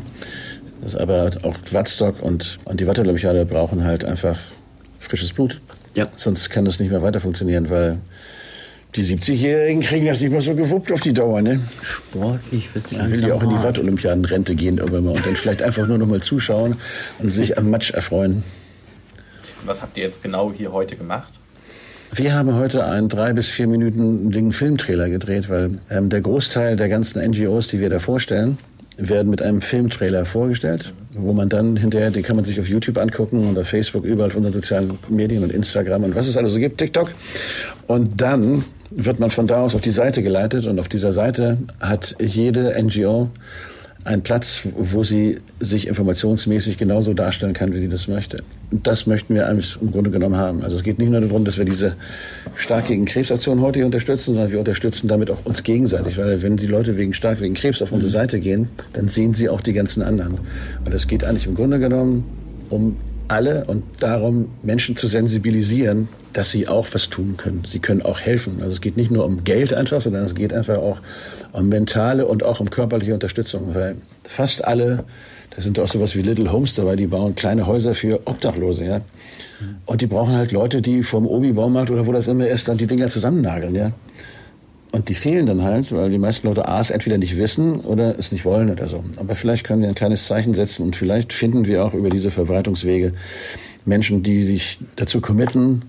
Das 0.81 0.95
aber 0.95 1.31
auch 1.43 1.55
Wattstock 1.71 2.21
und, 2.21 2.59
und 2.65 2.81
die 2.81 2.85
Watteolympiade 2.85 3.45
brauchen 3.45 3.85
halt 3.85 4.03
einfach 4.03 4.37
frisches 4.99 5.31
Blut. 5.31 5.61
Ja. 5.93 6.07
Sonst 6.17 6.49
kann 6.49 6.65
das 6.65 6.79
nicht 6.79 6.91
mehr 6.91 7.01
weiter 7.01 7.21
funktionieren, 7.21 7.69
weil 7.69 7.99
die 8.95 9.03
70-Jährigen 9.03 9.81
kriegen 9.81 10.05
das 10.05 10.21
nicht 10.21 10.31
mehr 10.31 10.41
so 10.41 10.55
gewuppt 10.55 10.91
auf 10.91 11.01
die 11.01 11.13
Dauer, 11.13 11.41
ne? 11.41 11.59
Sportlich 11.81 12.73
wird 12.73 12.91
Man 12.93 13.11
will 13.11 13.27
ja 13.27 13.33
auch 13.33 13.43
in 13.43 13.49
die 13.49 13.61
Watt-Olympiadenrente 13.61 14.55
gehen 14.55 14.77
irgendwann 14.77 15.05
mal 15.05 15.15
und 15.15 15.25
dann 15.25 15.35
vielleicht 15.35 15.61
einfach 15.61 15.87
nur 15.87 15.97
noch 15.97 16.07
mal 16.07 16.21
zuschauen 16.21 16.75
und 17.19 17.31
sich 17.31 17.57
am 17.57 17.69
Matsch 17.69 17.91
erfreuen. 17.91 18.43
Was 19.65 19.81
habt 19.81 19.97
ihr 19.97 20.03
jetzt 20.03 20.23
genau 20.23 20.53
hier 20.55 20.71
heute 20.71 20.95
gemacht? 20.95 21.31
Wir 22.11 22.33
haben 22.33 22.55
heute 22.55 22.85
einen 22.85 23.09
drei 23.09 23.33
bis 23.33 23.49
vier 23.49 23.67
Minuten 23.67 24.31
Ding 24.31 24.53
Filmtrailer 24.53 25.09
gedreht, 25.09 25.49
weil 25.49 25.79
ähm, 25.89 26.09
der 26.09 26.21
Großteil 26.21 26.77
der 26.77 26.87
ganzen 26.87 27.19
NGOs, 27.21 27.67
die 27.67 27.79
wir 27.79 27.89
da 27.89 27.99
vorstellen, 27.99 28.57
werden 28.97 29.29
mit 29.29 29.41
einem 29.41 29.61
Filmtrailer 29.61 30.23
vorgestellt, 30.23 30.93
wo 31.11 31.33
man 31.33 31.49
dann 31.49 31.75
hinterher, 31.75 32.11
den 32.11 32.23
kann 32.23 32.37
man 32.37 32.45
sich 32.45 32.59
auf 32.59 32.69
YouTube 32.69 32.97
angucken 32.97 33.45
und 33.45 33.57
auf 33.57 33.67
Facebook, 33.67 34.05
überall 34.05 34.31
von 34.31 34.45
unseren 34.45 34.61
sozialen 34.61 34.97
Medien 35.09 35.43
und 35.43 35.51
Instagram 35.51 36.03
und 36.03 36.15
was 36.15 36.27
es 36.27 36.37
alles 36.37 36.53
so 36.53 36.59
gibt, 36.59 36.77
TikTok. 36.77 37.11
Und 37.87 38.21
dann 38.21 38.63
wird 38.91 39.19
man 39.19 39.29
von 39.29 39.47
da 39.47 39.61
aus 39.61 39.75
auf 39.75 39.81
die 39.81 39.91
Seite 39.91 40.23
geleitet 40.23 40.67
und 40.67 40.79
auf 40.79 40.87
dieser 40.87 41.13
Seite 41.13 41.57
hat 41.79 42.15
jede 42.19 42.75
NGO 42.81 43.29
ein 44.05 44.21
Platz, 44.21 44.67
wo 44.77 45.03
sie 45.03 45.39
sich 45.59 45.87
informationsmäßig 45.87 46.77
genauso 46.77 47.15
darstellen 47.15 47.53
kann, 47.53 47.73
wie 47.73 47.79
sie 47.79 47.89
das 47.89 48.07
möchte. 48.07 48.43
Und 48.69 48.85
das 48.85 49.07
möchten 49.07 49.33
wir 49.33 49.49
eigentlich 49.49 49.77
im 49.81 49.91
Grunde 49.91 50.11
genommen 50.11 50.37
haben. 50.37 50.63
Also 50.63 50.75
es 50.75 50.83
geht 50.83 50.99
nicht 50.99 51.09
nur 51.09 51.21
darum, 51.21 51.43
dass 51.43 51.57
wir 51.57 51.65
diese 51.65 51.95
Stark 52.55 52.87
gegen 52.87 53.05
Krebsaktion 53.05 53.61
heute 53.61 53.79
hier 53.79 53.85
unterstützen, 53.85 54.35
sondern 54.35 54.51
wir 54.51 54.59
unterstützen 54.59 55.07
damit 55.07 55.31
auch 55.31 55.43
uns 55.45 55.63
gegenseitig. 55.63 56.19
Weil 56.19 56.43
wenn 56.43 56.55
die 56.55 56.67
Leute 56.67 56.97
wegen 56.97 57.13
Stark 57.13 57.41
wegen 57.41 57.55
Krebs 57.55 57.81
auf 57.81 57.91
unsere 57.91 58.11
Seite 58.11 58.39
gehen, 58.39 58.69
dann 58.93 59.07
sehen 59.07 59.33
sie 59.33 59.49
auch 59.49 59.61
die 59.61 59.73
ganzen 59.73 60.03
anderen. 60.03 60.37
Und 60.85 60.93
es 60.93 61.07
geht 61.07 61.23
eigentlich 61.23 61.47
im 61.47 61.55
Grunde 61.55 61.79
genommen 61.79 62.25
um 62.69 62.97
alle 63.27 63.65
und 63.65 63.83
darum, 63.99 64.49
Menschen 64.63 64.95
zu 64.95 65.07
sensibilisieren, 65.07 66.07
dass 66.33 66.51
sie 66.51 66.67
auch 66.67 66.87
was 66.91 67.09
tun 67.09 67.35
können. 67.37 67.63
Sie 67.69 67.79
können 67.79 68.01
auch 68.01 68.19
helfen. 68.19 68.57
Also 68.59 68.73
es 68.73 68.81
geht 68.81 68.97
nicht 68.97 69.11
nur 69.11 69.25
um 69.25 69.43
Geld 69.43 69.73
einfach, 69.73 70.01
sondern 70.01 70.23
es 70.23 70.35
geht 70.35 70.53
einfach 70.53 70.77
auch 70.77 70.99
um 71.53 71.69
mentale 71.69 72.25
und 72.25 72.43
auch 72.43 72.59
um 72.59 72.69
körperliche 72.69 73.13
Unterstützung. 73.13 73.73
Weil 73.73 73.95
fast 74.23 74.65
alle, 74.65 75.05
da 75.55 75.61
sind 75.61 75.79
auch 75.79 75.87
sowas 75.87 76.15
wie 76.15 76.21
Little 76.21 76.51
Homes 76.51 76.75
dabei, 76.75 76.95
die 76.95 77.07
bauen 77.07 77.35
kleine 77.35 77.65
Häuser 77.65 77.95
für 77.95 78.21
Obdachlose, 78.25 78.83
ja. 78.83 79.01
Und 79.85 80.01
die 80.01 80.07
brauchen 80.07 80.35
halt 80.35 80.51
Leute, 80.51 80.81
die 80.81 81.01
vom 81.01 81.25
Obi-Baumarkt 81.25 81.89
oder 81.89 82.05
wo 82.05 82.11
das 82.11 82.27
immer 82.27 82.47
ist, 82.47 82.67
dann 82.67 82.77
die 82.77 82.87
Dinger 82.87 83.07
zusammennageln, 83.07 83.73
ja. 83.73 83.91
Und 84.95 85.09
die 85.09 85.13
fehlen 85.13 85.45
dann 85.45 85.61
halt, 85.61 85.91
weil 85.91 86.09
die 86.09 86.17
meisten 86.17 86.47
Leute 86.47 86.69
A 86.69 86.79
es 86.79 86.89
entweder 86.89 87.17
nicht 87.17 87.35
wissen 87.35 87.81
oder 87.81 88.17
es 88.17 88.31
nicht 88.31 88.45
wollen 88.45 88.69
oder 88.69 88.87
so. 88.87 89.03
Aber 89.17 89.35
vielleicht 89.35 89.65
können 89.65 89.81
wir 89.81 89.89
ein 89.89 89.95
kleines 89.95 90.25
Zeichen 90.25 90.53
setzen 90.53 90.83
und 90.83 90.95
vielleicht 90.95 91.33
finden 91.33 91.65
wir 91.65 91.83
auch 91.83 91.93
über 91.93 92.09
diese 92.09 92.31
Verbreitungswege 92.31 93.11
Menschen, 93.83 94.23
die 94.23 94.43
sich 94.43 94.79
dazu 94.95 95.19
committen, 95.19 95.83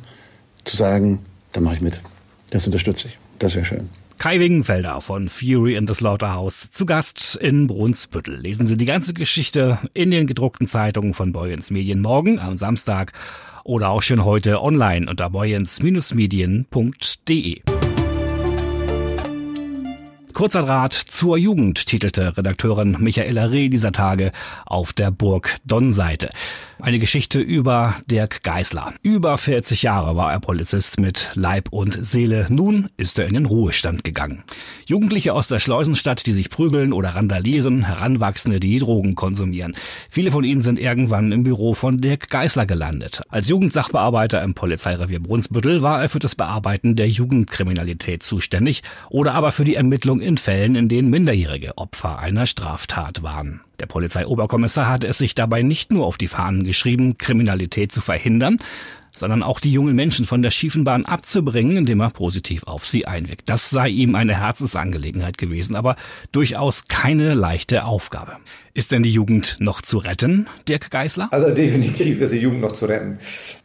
zu 0.64 0.76
sagen, 0.76 1.20
da 1.52 1.60
mache 1.60 1.76
ich 1.76 1.82
mit. 1.82 2.02
Das 2.50 2.66
unterstütze 2.66 3.06
ich. 3.06 3.16
Das 3.38 3.54
wäre 3.54 3.64
schön. 3.64 3.90
Kai 4.18 4.40
Wingenfelder 4.40 5.00
von 5.00 5.28
Fury 5.28 5.76
in 5.76 5.86
the 5.86 5.94
Slaughterhouse 5.94 6.72
zu 6.72 6.84
Gast 6.84 7.38
in 7.40 7.68
Brunsbüttel. 7.68 8.40
Lesen 8.40 8.66
Sie 8.66 8.76
die 8.76 8.86
ganze 8.86 9.14
Geschichte 9.14 9.78
in 9.94 10.10
den 10.10 10.26
gedruckten 10.26 10.66
Zeitungen 10.66 11.14
von 11.14 11.30
Boyens 11.30 11.70
Medien 11.70 12.02
morgen 12.02 12.40
am 12.40 12.56
Samstag 12.56 13.12
oder 13.62 13.90
auch 13.90 14.02
schon 14.02 14.24
heute 14.24 14.60
online 14.60 15.08
unter 15.08 15.30
boyens-medien.de. 15.30 17.62
Kurzer 20.36 20.60
Draht 20.60 20.92
zur 20.92 21.38
Jugend, 21.38 21.86
titelte 21.86 22.36
Redakteurin 22.36 22.98
Michaela 23.00 23.46
Reh 23.46 23.70
dieser 23.70 23.90
Tage 23.90 24.32
auf 24.66 24.92
der 24.92 25.10
Burg 25.10 25.56
Donn-Seite. 25.64 26.28
Eine 26.78 26.98
Geschichte 26.98 27.40
über 27.40 27.96
Dirk 28.04 28.42
Geisler. 28.42 28.92
Über 29.00 29.38
40 29.38 29.82
Jahre 29.82 30.14
war 30.14 30.30
er 30.30 30.40
Polizist 30.40 31.00
mit 31.00 31.30
Leib 31.32 31.68
und 31.70 32.04
Seele. 32.04 32.44
Nun 32.50 32.90
ist 32.98 33.18
er 33.18 33.26
in 33.26 33.32
den 33.32 33.46
Ruhestand 33.46 34.04
gegangen. 34.04 34.44
Jugendliche 34.84 35.32
aus 35.32 35.48
der 35.48 35.58
Schleusenstadt, 35.58 36.26
die 36.26 36.34
sich 36.34 36.50
prügeln 36.50 36.92
oder 36.92 37.14
randalieren, 37.14 37.86
Heranwachsende, 37.86 38.60
die 38.60 38.78
Drogen 38.78 39.14
konsumieren. 39.14 39.74
Viele 40.10 40.30
von 40.30 40.44
ihnen 40.44 40.60
sind 40.60 40.78
irgendwann 40.78 41.32
im 41.32 41.44
Büro 41.44 41.72
von 41.72 41.98
Dirk 41.98 42.28
Geisler 42.28 42.66
gelandet. 42.66 43.22
Als 43.30 43.48
Jugendsachbearbeiter 43.48 44.42
im 44.42 44.52
Polizeirevier 44.52 45.20
Brunsbüttel 45.20 45.80
war 45.80 46.02
er 46.02 46.10
für 46.10 46.18
das 46.18 46.34
Bearbeiten 46.34 46.94
der 46.94 47.08
Jugendkriminalität 47.08 48.22
zuständig 48.22 48.82
oder 49.08 49.32
aber 49.32 49.50
für 49.50 49.64
die 49.64 49.76
Ermittlung 49.76 50.20
in 50.26 50.36
Fällen, 50.36 50.74
in 50.74 50.88
denen 50.88 51.08
Minderjährige 51.08 51.78
Opfer 51.78 52.18
einer 52.18 52.46
Straftat 52.46 53.22
waren. 53.22 53.62
Der 53.80 53.86
Polizeioberkommissar 53.86 54.88
hatte 54.88 55.06
es 55.06 55.18
sich 55.18 55.34
dabei 55.34 55.62
nicht 55.62 55.92
nur 55.92 56.04
auf 56.04 56.18
die 56.18 56.28
Fahnen 56.28 56.64
geschrieben, 56.64 57.16
Kriminalität 57.16 57.92
zu 57.92 58.00
verhindern, 58.00 58.58
sondern 59.16 59.42
auch 59.42 59.58
die 59.58 59.72
jungen 59.72 59.96
Menschen 59.96 60.24
von 60.24 60.42
der 60.42 60.50
schiefen 60.50 60.84
Bahn 60.84 61.04
abzubringen, 61.04 61.78
indem 61.78 62.00
er 62.00 62.10
positiv 62.10 62.64
auf 62.64 62.86
sie 62.86 63.06
einwirkt. 63.06 63.48
Das 63.48 63.70
sei 63.70 63.88
ihm 63.88 64.14
eine 64.14 64.38
Herzensangelegenheit 64.38 65.38
gewesen, 65.38 65.74
aber 65.74 65.96
durchaus 66.30 66.86
keine 66.86 67.34
leichte 67.34 67.84
Aufgabe. 67.84 68.36
Ist 68.74 68.92
denn 68.92 69.02
die 69.02 69.10
Jugend 69.10 69.56
noch 69.58 69.80
zu 69.80 69.96
retten, 69.96 70.48
Dirk 70.68 70.90
Geisler? 70.90 71.28
Also 71.30 71.50
definitiv 71.50 72.20
ist 72.20 72.34
die 72.34 72.38
Jugend 72.38 72.60
noch 72.60 72.72
zu 72.72 72.84
retten. 72.84 73.18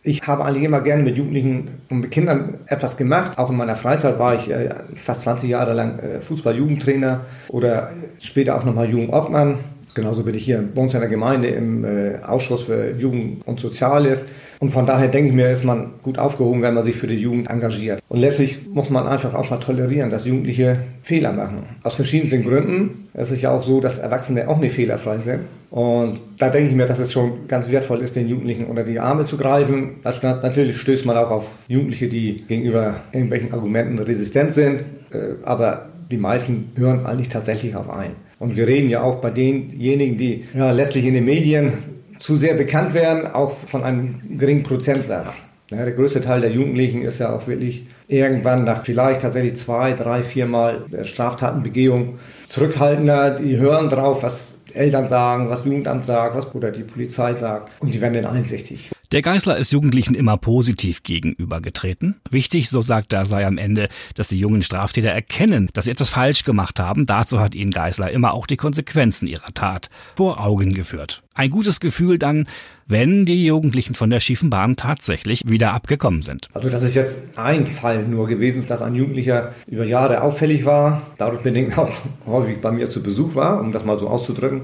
Ich 0.03 0.21
habe 0.25 0.45
eigentlich 0.45 0.63
immer 0.63 0.79
gerne 0.79 1.03
mit 1.03 1.17
Jugendlichen 1.17 1.81
und 1.89 1.99
mit 1.99 2.11
Kindern 2.11 2.59
etwas 2.67 2.95
gemacht. 2.95 3.37
Auch 3.37 3.49
in 3.49 3.57
meiner 3.57 3.75
Freizeit 3.75 4.17
war 4.19 4.35
ich 4.35 4.49
äh, 4.49 4.73
fast 4.95 5.21
20 5.21 5.49
Jahre 5.49 5.73
lang 5.73 5.99
äh, 5.99 6.21
Fußball-Jugendtrainer 6.21 7.25
oder 7.49 7.91
später 8.19 8.57
auch 8.57 8.63
nochmal 8.63 8.89
Jugendobmann. 8.89 9.57
Genauso 9.93 10.23
bin 10.23 10.35
ich 10.35 10.45
hier 10.45 10.63
bei 10.73 10.81
uns 10.81 10.93
in 10.93 11.01
der 11.01 11.09
Gemeinde 11.09 11.49
im 11.49 11.83
äh, 11.83 12.17
Ausschuss 12.23 12.63
für 12.63 12.95
Jugend 12.97 13.45
und 13.45 13.59
Soziales. 13.59 14.23
Und 14.59 14.69
von 14.69 14.85
daher 14.85 15.09
denke 15.09 15.29
ich 15.29 15.35
mir, 15.35 15.49
ist 15.49 15.65
man 15.65 15.95
gut 16.03 16.17
aufgehoben, 16.17 16.61
wenn 16.61 16.73
man 16.73 16.85
sich 16.85 16.95
für 16.95 17.07
die 17.07 17.15
Jugend 17.15 17.49
engagiert. 17.49 18.01
Und 18.07 18.19
letztlich 18.19 18.67
muss 18.69 18.89
man 18.89 19.05
einfach 19.07 19.33
auch 19.33 19.49
mal 19.49 19.57
tolerieren, 19.57 20.09
dass 20.09 20.25
Jugendliche 20.25 20.77
Fehler 21.03 21.33
machen. 21.33 21.63
Aus 21.83 21.95
verschiedensten 21.95 22.43
Gründen. 22.43 23.09
Es 23.13 23.31
ist 23.31 23.41
ja 23.41 23.51
auch 23.51 23.63
so, 23.63 23.81
dass 23.81 23.97
Erwachsene 23.97 24.47
auch 24.47 24.59
nicht 24.59 24.75
fehlerfrei 24.75 25.17
sind. 25.17 25.41
Und 25.71 26.21
da 26.37 26.49
denke 26.49 26.69
ich 26.69 26.75
mir, 26.75 26.85
dass 26.85 26.99
es 26.99 27.11
schon 27.11 27.47
ganz 27.47 27.69
wertvoll 27.69 28.01
ist, 28.01 28.15
den 28.15 28.27
Jugendlichen 28.27 28.65
unter 28.65 28.83
die 28.83 28.99
Arme 28.99 29.25
zu 29.25 29.37
greifen. 29.37 29.95
Also 30.03 30.27
natürlich 30.27 30.77
stößt 30.77 31.05
man 31.05 31.17
auch 31.17 31.31
auf 31.31 31.57
Jugendliche, 31.67 32.07
die 32.07 32.43
gegenüber 32.47 32.95
irgendwelchen 33.11 33.53
Argumenten 33.53 33.99
resistent 33.99 34.53
sind. 34.53 34.81
Äh, 35.11 35.35
aber 35.43 35.89
die 36.09 36.17
meisten 36.17 36.71
hören 36.75 37.05
eigentlich 37.05 37.29
tatsächlich 37.29 37.75
auf 37.75 37.89
ein. 37.89 38.11
Und 38.41 38.57
wir 38.57 38.67
reden 38.67 38.89
ja 38.89 39.03
auch 39.03 39.17
bei 39.17 39.29
denjenigen, 39.29 40.17
die 40.17 40.45
ja, 40.55 40.71
letztlich 40.71 41.05
in 41.05 41.13
den 41.13 41.25
Medien 41.25 41.73
zu 42.17 42.37
sehr 42.37 42.55
bekannt 42.55 42.95
werden, 42.95 43.27
auch 43.27 43.51
von 43.51 43.83
einem 43.83 44.15
geringen 44.39 44.63
Prozentsatz. 44.63 45.43
Ja, 45.69 45.85
der 45.85 45.91
größte 45.91 46.21
Teil 46.21 46.41
der 46.41 46.49
Jugendlichen 46.49 47.03
ist 47.03 47.19
ja 47.19 47.35
auch 47.35 47.45
wirklich 47.45 47.85
irgendwann 48.07 48.63
nach 48.63 48.83
vielleicht 48.83 49.21
tatsächlich 49.21 49.57
zwei, 49.57 49.93
drei, 49.93 50.23
viermal 50.23 50.85
Straftatenbegehung 51.03 52.17
zurückhaltender. 52.47 53.29
Die 53.29 53.57
hören 53.57 53.89
drauf, 53.89 54.23
was 54.23 54.57
Eltern 54.73 55.07
sagen, 55.07 55.47
was 55.49 55.63
Jugendamt 55.63 56.07
sagt, 56.07 56.35
was 56.35 56.53
oder 56.55 56.71
die 56.71 56.83
Polizei 56.83 57.35
sagt 57.35 57.69
und 57.79 57.93
die 57.93 58.01
werden 58.01 58.15
dann 58.15 58.25
einsichtig. 58.25 58.89
Der 59.11 59.21
Geißler 59.21 59.57
ist 59.57 59.73
Jugendlichen 59.73 60.15
immer 60.15 60.37
positiv 60.37 61.03
gegenübergetreten. 61.03 62.21
Wichtig, 62.29 62.69
so 62.69 62.81
sagt 62.81 63.11
er, 63.11 63.25
sei 63.25 63.45
am 63.45 63.57
Ende, 63.57 63.89
dass 64.15 64.29
die 64.29 64.39
jungen 64.39 64.61
Straftäter 64.61 65.09
erkennen, 65.09 65.69
dass 65.73 65.83
sie 65.83 65.91
etwas 65.91 66.07
falsch 66.07 66.45
gemacht 66.45 66.79
haben. 66.79 67.05
Dazu 67.05 67.41
hat 67.41 67.53
ihnen 67.53 67.71
Geißler 67.71 68.09
immer 68.09 68.33
auch 68.33 68.47
die 68.47 68.55
Konsequenzen 68.55 69.27
ihrer 69.27 69.53
Tat 69.53 69.89
vor 70.15 70.39
Augen 70.39 70.73
geführt. 70.73 71.23
Ein 71.33 71.49
gutes 71.49 71.81
Gefühl 71.81 72.19
dann, 72.19 72.47
wenn 72.87 73.25
die 73.25 73.45
Jugendlichen 73.45 73.95
von 73.95 74.09
der 74.09 74.21
schiefen 74.21 74.49
Bahn 74.49 74.77
tatsächlich 74.77 75.41
wieder 75.45 75.73
abgekommen 75.73 76.21
sind. 76.21 76.47
Also 76.53 76.69
das 76.69 76.81
ist 76.81 76.95
jetzt 76.95 77.17
ein 77.35 77.67
Fall 77.67 78.07
nur 78.07 78.27
gewesen, 78.27 78.65
dass 78.65 78.81
ein 78.81 78.95
Jugendlicher 78.95 79.53
über 79.67 79.83
Jahre 79.83 80.21
auffällig 80.21 80.63
war, 80.63 81.01
dadurch 81.17 81.41
bedingt 81.41 81.77
auch 81.77 81.91
häufig 82.25 82.61
bei 82.61 82.71
mir 82.71 82.89
zu 82.89 83.03
Besuch 83.03 83.35
war, 83.35 83.59
um 83.59 83.73
das 83.73 83.83
mal 83.83 83.99
so 83.99 84.07
auszudrücken. 84.07 84.61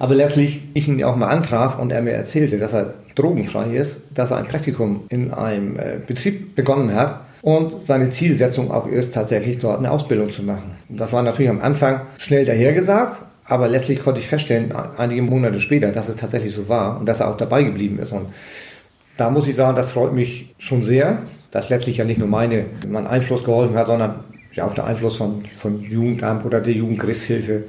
Aber 0.00 0.14
letztlich 0.14 0.62
ich 0.72 0.88
ihn 0.88 1.04
auch 1.04 1.14
mal 1.14 1.28
antraf 1.28 1.78
und 1.78 1.92
er 1.92 2.00
mir 2.00 2.12
erzählte, 2.12 2.56
dass 2.56 2.72
er 2.72 2.94
drogenfrei 3.16 3.76
ist, 3.76 3.98
dass 4.14 4.30
er 4.30 4.38
ein 4.38 4.48
Praktikum 4.48 5.02
in 5.10 5.30
einem 5.30 5.76
äh, 5.76 5.98
Betrieb 6.04 6.54
begonnen 6.54 6.94
hat 6.94 7.20
und 7.42 7.86
seine 7.86 8.08
Zielsetzung 8.08 8.70
auch 8.70 8.86
ist, 8.86 9.12
tatsächlich 9.12 9.58
dort 9.58 9.78
eine 9.78 9.90
Ausbildung 9.90 10.30
zu 10.30 10.42
machen. 10.42 10.72
Das 10.88 11.12
war 11.12 11.22
natürlich 11.22 11.50
am 11.50 11.60
Anfang 11.60 12.00
schnell 12.16 12.46
dahergesagt, 12.46 13.20
aber 13.44 13.68
letztlich 13.68 14.02
konnte 14.02 14.20
ich 14.20 14.26
feststellen, 14.26 14.72
einige 14.96 15.20
Monate 15.20 15.60
später, 15.60 15.92
dass 15.92 16.08
es 16.08 16.16
tatsächlich 16.16 16.54
so 16.54 16.66
war 16.66 16.98
und 16.98 17.06
dass 17.06 17.20
er 17.20 17.28
auch 17.28 17.36
dabei 17.36 17.62
geblieben 17.62 17.98
ist. 17.98 18.12
Und 18.12 18.28
da 19.18 19.30
muss 19.30 19.46
ich 19.48 19.56
sagen, 19.56 19.76
das 19.76 19.90
freut 19.90 20.14
mich 20.14 20.54
schon 20.56 20.82
sehr, 20.82 21.18
dass 21.50 21.68
letztlich 21.68 21.98
ja 21.98 22.06
nicht 22.06 22.18
nur 22.18 22.28
meine, 22.28 22.64
mein 22.88 23.06
Einfluss 23.06 23.44
geholfen 23.44 23.76
hat, 23.76 23.88
sondern 23.88 24.24
ja 24.54 24.64
auch 24.64 24.74
der 24.74 24.86
Einfluss 24.86 25.18
von, 25.18 25.44
von 25.44 25.82
Jugendamt 25.82 26.46
oder 26.46 26.62
der 26.62 26.72
Jugendgeristhilfe. 26.72 27.64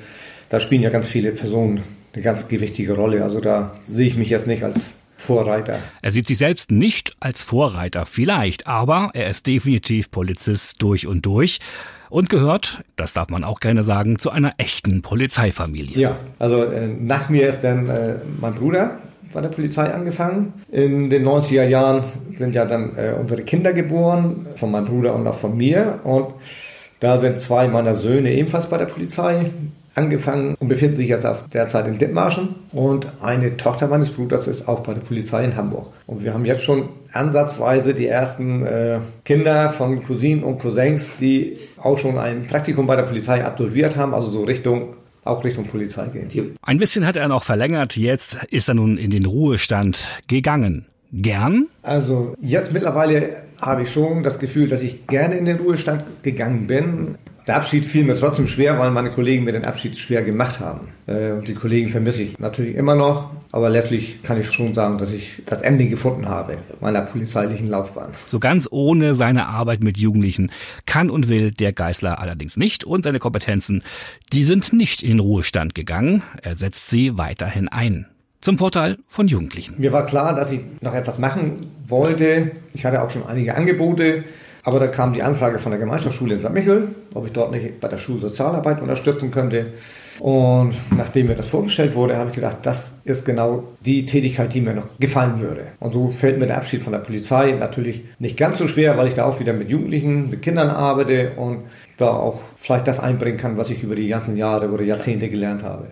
Da 0.47 0.61
spielen 0.61 0.81
ja 0.81 0.89
ganz 0.89 1.09
viele 1.09 1.31
Personen 1.31 1.81
eine 2.13 2.23
ganz 2.23 2.47
gewichtige 2.47 2.93
Rolle. 2.93 3.23
Also 3.23 3.39
da 3.39 3.75
sehe 3.87 4.07
ich 4.07 4.15
mich 4.15 4.29
jetzt 4.29 4.47
nicht 4.47 4.63
als 4.63 4.93
Vorreiter. 5.15 5.77
Er 6.01 6.11
sieht 6.11 6.27
sich 6.27 6.37
selbst 6.37 6.71
nicht 6.71 7.15
als 7.19 7.43
Vorreiter, 7.43 8.05
vielleicht, 8.05 8.65
aber 8.67 9.11
er 9.13 9.27
ist 9.27 9.45
definitiv 9.45 10.09
Polizist 10.09 10.81
durch 10.81 11.05
und 11.05 11.25
durch 11.25 11.59
und 12.09 12.29
gehört, 12.29 12.83
das 12.95 13.13
darf 13.13 13.29
man 13.29 13.43
auch 13.43 13.59
gerne 13.59 13.83
sagen, 13.83 14.17
zu 14.17 14.31
einer 14.31 14.53
echten 14.57 15.01
Polizeifamilie. 15.01 15.97
Ja, 15.97 16.17
also 16.39 16.63
äh, 16.65 16.87
nach 16.87 17.29
mir 17.29 17.47
ist 17.47 17.59
dann 17.61 17.87
äh, 17.87 18.15
mein 18.39 18.55
Bruder 18.55 18.99
bei 19.31 19.41
der 19.41 19.49
Polizei 19.49 19.93
angefangen. 19.93 20.53
In 20.71 21.09
den 21.09 21.25
90er 21.25 21.63
Jahren 21.63 22.03
sind 22.35 22.55
ja 22.55 22.65
dann 22.65 22.97
äh, 22.97 23.15
unsere 23.17 23.43
Kinder 23.43 23.71
geboren, 23.71 24.47
von 24.55 24.71
meinem 24.71 24.85
Bruder 24.85 25.15
und 25.15 25.25
auch 25.27 25.37
von 25.37 25.55
mir. 25.55 25.99
Und 26.03 26.33
da 26.99 27.19
sind 27.19 27.39
zwei 27.39 27.67
meiner 27.67 27.93
Söhne 27.93 28.33
ebenfalls 28.33 28.67
bei 28.67 28.77
der 28.77 28.87
Polizei 28.87 29.45
angefangen 29.95 30.55
und 30.59 30.67
befindet 30.67 30.97
sich 30.97 31.09
jetzt 31.09 31.27
derzeit 31.53 31.87
in 31.87 31.97
Dithmarschen. 31.97 32.55
Und 32.71 33.07
eine 33.21 33.57
Tochter 33.57 33.87
meines 33.87 34.11
Bruders 34.11 34.47
ist 34.47 34.67
auch 34.67 34.81
bei 34.81 34.93
der 34.93 35.01
Polizei 35.01 35.43
in 35.43 35.55
Hamburg. 35.55 35.87
Und 36.07 36.23
wir 36.23 36.33
haben 36.33 36.45
jetzt 36.45 36.63
schon 36.63 36.89
ansatzweise 37.11 37.93
die 37.93 38.07
ersten 38.07 38.65
äh, 38.65 38.99
Kinder 39.25 39.71
von 39.71 40.03
Cousinen 40.03 40.43
und 40.43 40.59
Cousins, 40.59 41.13
die 41.19 41.59
auch 41.81 41.97
schon 41.97 42.17
ein 42.17 42.47
Praktikum 42.47 42.87
bei 42.87 42.95
der 42.95 43.03
Polizei 43.03 43.43
absolviert 43.43 43.95
haben, 43.95 44.13
also 44.13 44.31
so 44.31 44.43
Richtung 44.43 44.95
auch 45.23 45.43
Richtung 45.43 45.67
Polizei 45.67 46.07
gehen. 46.07 46.55
Ein 46.63 46.79
bisschen 46.79 47.05
hat 47.05 47.15
er 47.15 47.27
noch 47.27 47.43
verlängert, 47.43 47.95
jetzt 47.95 48.43
ist 48.49 48.67
er 48.67 48.73
nun 48.73 48.97
in 48.97 49.11
den 49.11 49.25
Ruhestand 49.25 50.21
gegangen. 50.27 50.87
Gern? 51.13 51.67
Also 51.83 52.35
jetzt 52.41 52.71
mittlerweile 52.71 53.43
habe 53.59 53.83
ich 53.83 53.91
schon 53.91 54.23
das 54.23 54.39
Gefühl, 54.39 54.69
dass 54.69 54.81
ich 54.81 55.07
gerne 55.07 55.35
in 55.35 55.45
den 55.45 55.57
Ruhestand 55.57 56.05
gegangen 56.23 56.67
bin. 56.67 57.15
Der 57.47 57.55
Abschied 57.55 57.85
fiel 57.85 58.03
mir 58.03 58.15
trotzdem 58.15 58.47
schwer, 58.47 58.77
weil 58.77 58.91
meine 58.91 59.09
Kollegen 59.09 59.45
mir 59.45 59.51
den 59.51 59.65
Abschied 59.65 59.97
schwer 59.97 60.21
gemacht 60.21 60.59
haben. 60.59 60.89
Äh, 61.07 61.31
und 61.31 61.47
die 61.47 61.55
Kollegen 61.55 61.89
vermisse 61.89 62.23
ich 62.23 62.39
natürlich 62.39 62.75
immer 62.75 62.95
noch, 62.95 63.31
aber 63.51 63.69
letztlich 63.69 64.21
kann 64.21 64.39
ich 64.39 64.51
schon 64.51 64.73
sagen, 64.73 64.99
dass 64.99 65.11
ich 65.11 65.41
das 65.45 65.61
Ende 65.61 65.87
gefunden 65.87 66.29
habe 66.29 66.57
meiner 66.81 67.01
polizeilichen 67.01 67.67
Laufbahn. 67.67 68.11
So 68.27 68.39
ganz 68.39 68.67
ohne 68.69 69.15
seine 69.15 69.47
Arbeit 69.47 69.83
mit 69.83 69.97
Jugendlichen 69.97 70.51
kann 70.85 71.09
und 71.09 71.29
will 71.29 71.51
der 71.51 71.73
Geißler 71.73 72.19
allerdings 72.19 72.57
nicht 72.57 72.83
und 72.83 73.03
seine 73.03 73.19
Kompetenzen, 73.19 73.83
die 74.33 74.43
sind 74.43 74.71
nicht 74.73 75.01
in 75.01 75.19
Ruhestand 75.19 75.73
gegangen. 75.73 76.21
Er 76.41 76.55
setzt 76.55 76.89
sie 76.89 77.17
weiterhin 77.17 77.67
ein. 77.69 78.07
Zum 78.41 78.57
Vorteil 78.57 78.97
von 79.07 79.27
Jugendlichen. 79.27 79.75
Mir 79.77 79.93
war 79.93 80.05
klar, 80.05 80.35
dass 80.35 80.51
ich 80.51 80.61
noch 80.81 80.95
etwas 80.95 81.19
machen 81.19 81.67
wollte. 81.87 82.51
Ich 82.73 82.85
hatte 82.85 83.03
auch 83.03 83.11
schon 83.11 83.25
einige 83.25 83.55
Angebote. 83.55 84.23
Aber 84.63 84.79
da 84.79 84.87
kam 84.87 85.13
die 85.13 85.23
Anfrage 85.23 85.57
von 85.57 85.71
der 85.71 85.79
Gemeinschaftsschule 85.79 86.35
in 86.35 86.41
St. 86.41 86.51
Michel, 86.51 86.89
ob 87.13 87.25
ich 87.25 87.31
dort 87.31 87.51
nicht 87.51 87.79
bei 87.79 87.87
der 87.87 87.97
Schulsozialarbeit 87.97 88.81
unterstützen 88.81 89.31
könnte. 89.31 89.73
Und 90.19 90.73
nachdem 90.95 91.27
mir 91.27 91.35
das 91.35 91.47
vorgestellt 91.47 91.95
wurde, 91.95 92.17
habe 92.17 92.29
ich 92.29 92.35
gedacht, 92.35 92.57
das 92.61 92.91
ist 93.03 93.25
genau 93.25 93.63
die 93.83 94.05
Tätigkeit, 94.05 94.53
die 94.53 94.61
mir 94.61 94.75
noch 94.75 94.87
gefallen 94.99 95.39
würde. 95.39 95.67
Und 95.79 95.93
so 95.93 96.09
fällt 96.09 96.37
mir 96.37 96.45
der 96.45 96.57
Abschied 96.57 96.83
von 96.83 96.93
der 96.93 96.99
Polizei 96.99 97.53
natürlich 97.53 98.03
nicht 98.19 98.37
ganz 98.37 98.59
so 98.59 98.67
schwer, 98.67 98.97
weil 98.97 99.07
ich 99.07 99.15
da 99.15 99.25
auch 99.25 99.39
wieder 99.39 99.53
mit 99.53 99.71
Jugendlichen, 99.71 100.29
mit 100.29 100.43
Kindern 100.43 100.69
arbeite 100.69 101.31
und 101.37 101.63
da 101.97 102.11
auch 102.11 102.39
vielleicht 102.55 102.87
das 102.87 102.99
einbringen 102.99 103.37
kann, 103.37 103.57
was 103.57 103.71
ich 103.71 103.81
über 103.81 103.95
die 103.95 104.07
ganzen 104.07 104.37
Jahre 104.37 104.69
oder 104.69 104.83
Jahrzehnte 104.83 105.29
gelernt 105.29 105.63
habe. 105.63 105.87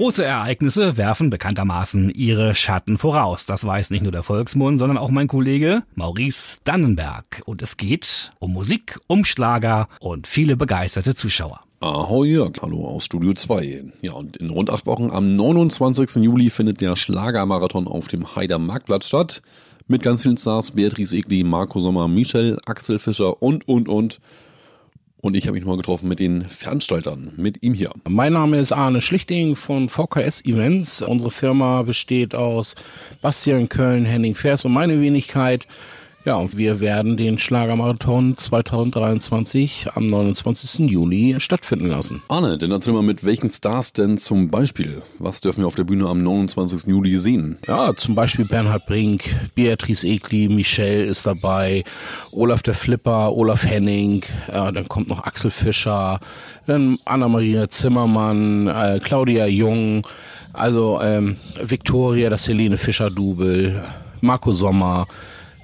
Große 0.00 0.24
Ereignisse 0.24 0.96
werfen 0.96 1.28
bekanntermaßen 1.28 2.08
ihre 2.08 2.54
Schatten 2.54 2.96
voraus. 2.96 3.44
Das 3.44 3.66
weiß 3.66 3.90
nicht 3.90 4.00
nur 4.00 4.12
der 4.12 4.22
Volksmund, 4.22 4.78
sondern 4.78 4.96
auch 4.96 5.10
mein 5.10 5.28
Kollege 5.28 5.82
Maurice 5.94 6.56
Dannenberg. 6.64 7.42
Und 7.44 7.60
es 7.60 7.76
geht 7.76 8.32
um 8.38 8.54
Musik, 8.54 8.98
um 9.08 9.26
Schlager 9.26 9.90
und 10.00 10.26
viele 10.26 10.56
begeisterte 10.56 11.14
Zuschauer. 11.14 11.60
Ahoi 11.80 12.28
Jörg, 12.28 12.52
hallo 12.62 12.86
aus 12.88 13.04
Studio 13.04 13.34
2. 13.34 13.84
Ja, 14.00 14.12
und 14.12 14.38
in 14.38 14.48
rund 14.48 14.70
acht 14.70 14.86
Wochen 14.86 15.10
am 15.10 15.36
29. 15.36 16.24
Juli 16.24 16.48
findet 16.48 16.80
der 16.80 16.96
Schlagermarathon 16.96 17.86
auf 17.86 18.08
dem 18.08 18.34
Heider 18.34 18.58
Marktplatz 18.58 19.06
statt. 19.06 19.42
Mit 19.86 20.02
ganz 20.02 20.22
vielen 20.22 20.38
Stars, 20.38 20.70
Beatrice 20.70 21.14
Egli, 21.14 21.44
Marco 21.44 21.78
Sommer, 21.78 22.08
Michel, 22.08 22.56
Axel 22.64 22.98
Fischer 22.98 23.42
und, 23.42 23.68
und, 23.68 23.86
und. 23.86 24.18
Und 25.22 25.36
ich 25.36 25.46
habe 25.46 25.58
mich 25.58 25.66
mal 25.66 25.76
getroffen 25.76 26.08
mit 26.08 26.18
den 26.18 26.48
Veranstaltern, 26.48 27.32
mit 27.36 27.62
ihm 27.62 27.74
hier. 27.74 27.92
Mein 28.08 28.32
Name 28.32 28.58
ist 28.58 28.72
Arne 28.72 29.02
Schlichting 29.02 29.54
von 29.54 29.90
VKS 29.90 30.44
Events. 30.46 31.02
Unsere 31.02 31.30
Firma 31.30 31.82
besteht 31.82 32.34
aus 32.34 32.74
Bastian 33.20 33.68
Köln, 33.68 34.06
Henning 34.06 34.34
Vers 34.34 34.64
und 34.64 34.72
meine 34.72 34.98
Wenigkeit. 34.98 35.66
Ja, 36.26 36.34
und 36.34 36.54
wir 36.54 36.80
werden 36.80 37.16
den 37.16 37.38
Schlagermarathon 37.38 38.36
2023 38.36 39.86
am 39.94 40.06
29. 40.06 40.80
Juli 40.80 41.36
stattfinden 41.38 41.86
lassen. 41.86 42.22
Arne, 42.28 42.58
dann 42.58 42.70
erzähl 42.70 42.92
mal, 42.92 43.02
mit 43.02 43.24
welchen 43.24 43.48
Stars 43.48 43.94
denn 43.94 44.18
zum 44.18 44.50
Beispiel? 44.50 45.00
Was 45.18 45.40
dürfen 45.40 45.62
wir 45.62 45.66
auf 45.66 45.76
der 45.76 45.84
Bühne 45.84 46.06
am 46.08 46.22
29. 46.22 46.88
Juli 46.88 47.18
sehen? 47.18 47.56
Ja, 47.66 47.94
zum 47.96 48.14
Beispiel 48.14 48.44
Bernhard 48.44 48.84
Brink, 48.84 49.24
Beatrice 49.54 50.06
Egli, 50.06 50.50
Michelle 50.50 51.04
ist 51.04 51.24
dabei, 51.24 51.84
Olaf 52.32 52.62
der 52.62 52.74
Flipper, 52.74 53.32
Olaf 53.32 53.64
Henning, 53.64 54.22
ja, 54.52 54.70
dann 54.70 54.88
kommt 54.88 55.08
noch 55.08 55.24
Axel 55.24 55.50
Fischer, 55.50 56.20
dann 56.66 56.98
Anna-Maria 57.06 57.70
Zimmermann, 57.70 58.66
äh, 58.66 59.00
Claudia 59.02 59.46
Jung, 59.46 60.06
also 60.52 61.00
ähm, 61.02 61.38
Victoria, 61.62 62.28
das 62.28 62.46
Helene 62.46 62.76
Fischer-Double, 62.76 63.82
Marco 64.20 64.52
Sommer, 64.52 65.06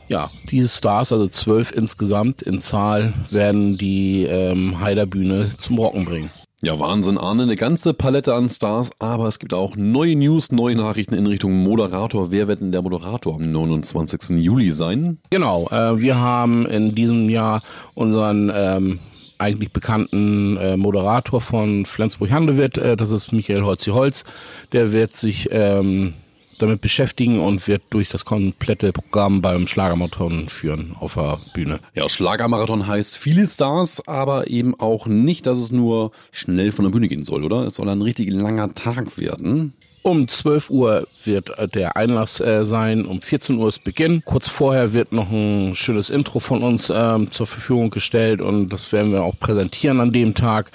ja, 0.08 0.30
diese 0.50 0.68
Stars, 0.68 1.12
also 1.12 1.28
zwölf 1.28 1.72
insgesamt 1.72 2.42
in 2.42 2.60
Zahl, 2.60 3.12
werden 3.30 3.76
die 3.78 4.24
ähm, 4.24 4.80
Heiderbühne 4.80 5.50
zum 5.58 5.78
Rocken 5.78 6.04
bringen. 6.04 6.30
Ja, 6.62 6.80
Wahnsinn, 6.80 7.18
Arne, 7.18 7.42
eine 7.42 7.54
ganze 7.54 7.92
Palette 7.92 8.34
an 8.34 8.48
Stars, 8.48 8.90
aber 8.98 9.28
es 9.28 9.38
gibt 9.38 9.52
auch 9.52 9.76
neue 9.76 10.16
News, 10.16 10.50
neue 10.52 10.74
Nachrichten 10.74 11.14
in 11.14 11.26
Richtung 11.26 11.52
Moderator. 11.62 12.32
Wer 12.32 12.48
wird 12.48 12.60
denn 12.60 12.72
der 12.72 12.82
Moderator 12.82 13.34
am 13.34 13.52
29. 13.52 14.38
Juli 14.42 14.72
sein? 14.72 15.18
Genau, 15.30 15.68
äh, 15.68 16.00
wir 16.00 16.18
haben 16.18 16.66
in 16.66 16.94
diesem 16.94 17.28
Jahr 17.28 17.62
unseren 17.94 18.50
ähm, 18.54 19.00
eigentlich 19.38 19.72
bekannten 19.72 20.56
äh, 20.56 20.76
Moderator 20.78 21.42
von 21.42 21.84
Flensburg-Handewitt, 21.84 22.78
äh, 22.78 22.96
das 22.96 23.10
ist 23.10 23.32
Michael 23.32 23.62
Holzi-Holz. 23.62 24.24
Der 24.72 24.92
wird 24.92 25.14
sich 25.14 25.48
ähm, 25.52 26.14
damit 26.58 26.80
beschäftigen 26.80 27.40
und 27.40 27.66
wird 27.68 27.82
durch 27.90 28.08
das 28.08 28.24
komplette 28.24 28.92
Programm 28.92 29.42
beim 29.42 29.66
Schlagermarathon 29.66 30.48
führen 30.48 30.96
auf 30.98 31.14
der 31.14 31.38
Bühne. 31.54 31.80
Ja, 31.94 32.08
Schlagermarathon 32.08 32.86
heißt 32.86 33.16
viele 33.16 33.46
Stars, 33.46 34.06
aber 34.06 34.48
eben 34.48 34.78
auch 34.78 35.06
nicht, 35.06 35.46
dass 35.46 35.58
es 35.58 35.72
nur 35.72 36.12
schnell 36.32 36.72
von 36.72 36.84
der 36.84 36.92
Bühne 36.92 37.08
gehen 37.08 37.24
soll, 37.24 37.44
oder? 37.44 37.66
Es 37.66 37.74
soll 37.74 37.88
ein 37.88 38.02
richtig 38.02 38.30
langer 38.30 38.74
Tag 38.74 39.18
werden. 39.18 39.74
Um 40.06 40.28
12 40.28 40.70
Uhr 40.70 41.08
wird 41.24 41.50
der 41.74 41.96
Einlass 41.96 42.38
äh, 42.38 42.64
sein, 42.64 43.06
um 43.06 43.20
14 43.20 43.58
Uhr 43.58 43.66
ist 43.66 43.82
Beginn. 43.82 44.22
Kurz 44.24 44.48
vorher 44.48 44.92
wird 44.92 45.10
noch 45.10 45.32
ein 45.32 45.74
schönes 45.74 46.10
Intro 46.10 46.38
von 46.38 46.62
uns 46.62 46.92
ähm, 46.94 47.32
zur 47.32 47.48
Verfügung 47.48 47.90
gestellt 47.90 48.40
und 48.40 48.68
das 48.68 48.92
werden 48.92 49.10
wir 49.10 49.24
auch 49.24 49.36
präsentieren 49.40 49.98
an 49.98 50.12
dem 50.12 50.36
Tag. 50.36 50.70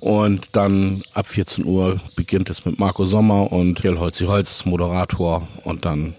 Und 0.00 0.48
dann 0.50 1.04
ab 1.14 1.28
14 1.28 1.64
Uhr 1.64 2.00
beginnt 2.16 2.50
es 2.50 2.64
mit 2.64 2.80
Marco 2.80 3.04
Sommer 3.04 3.52
und 3.52 3.80
Jell 3.84 4.00
Holzi 4.00 4.24
Holz, 4.24 4.64
Moderator. 4.64 5.46
Und 5.62 5.84
dann 5.84 6.16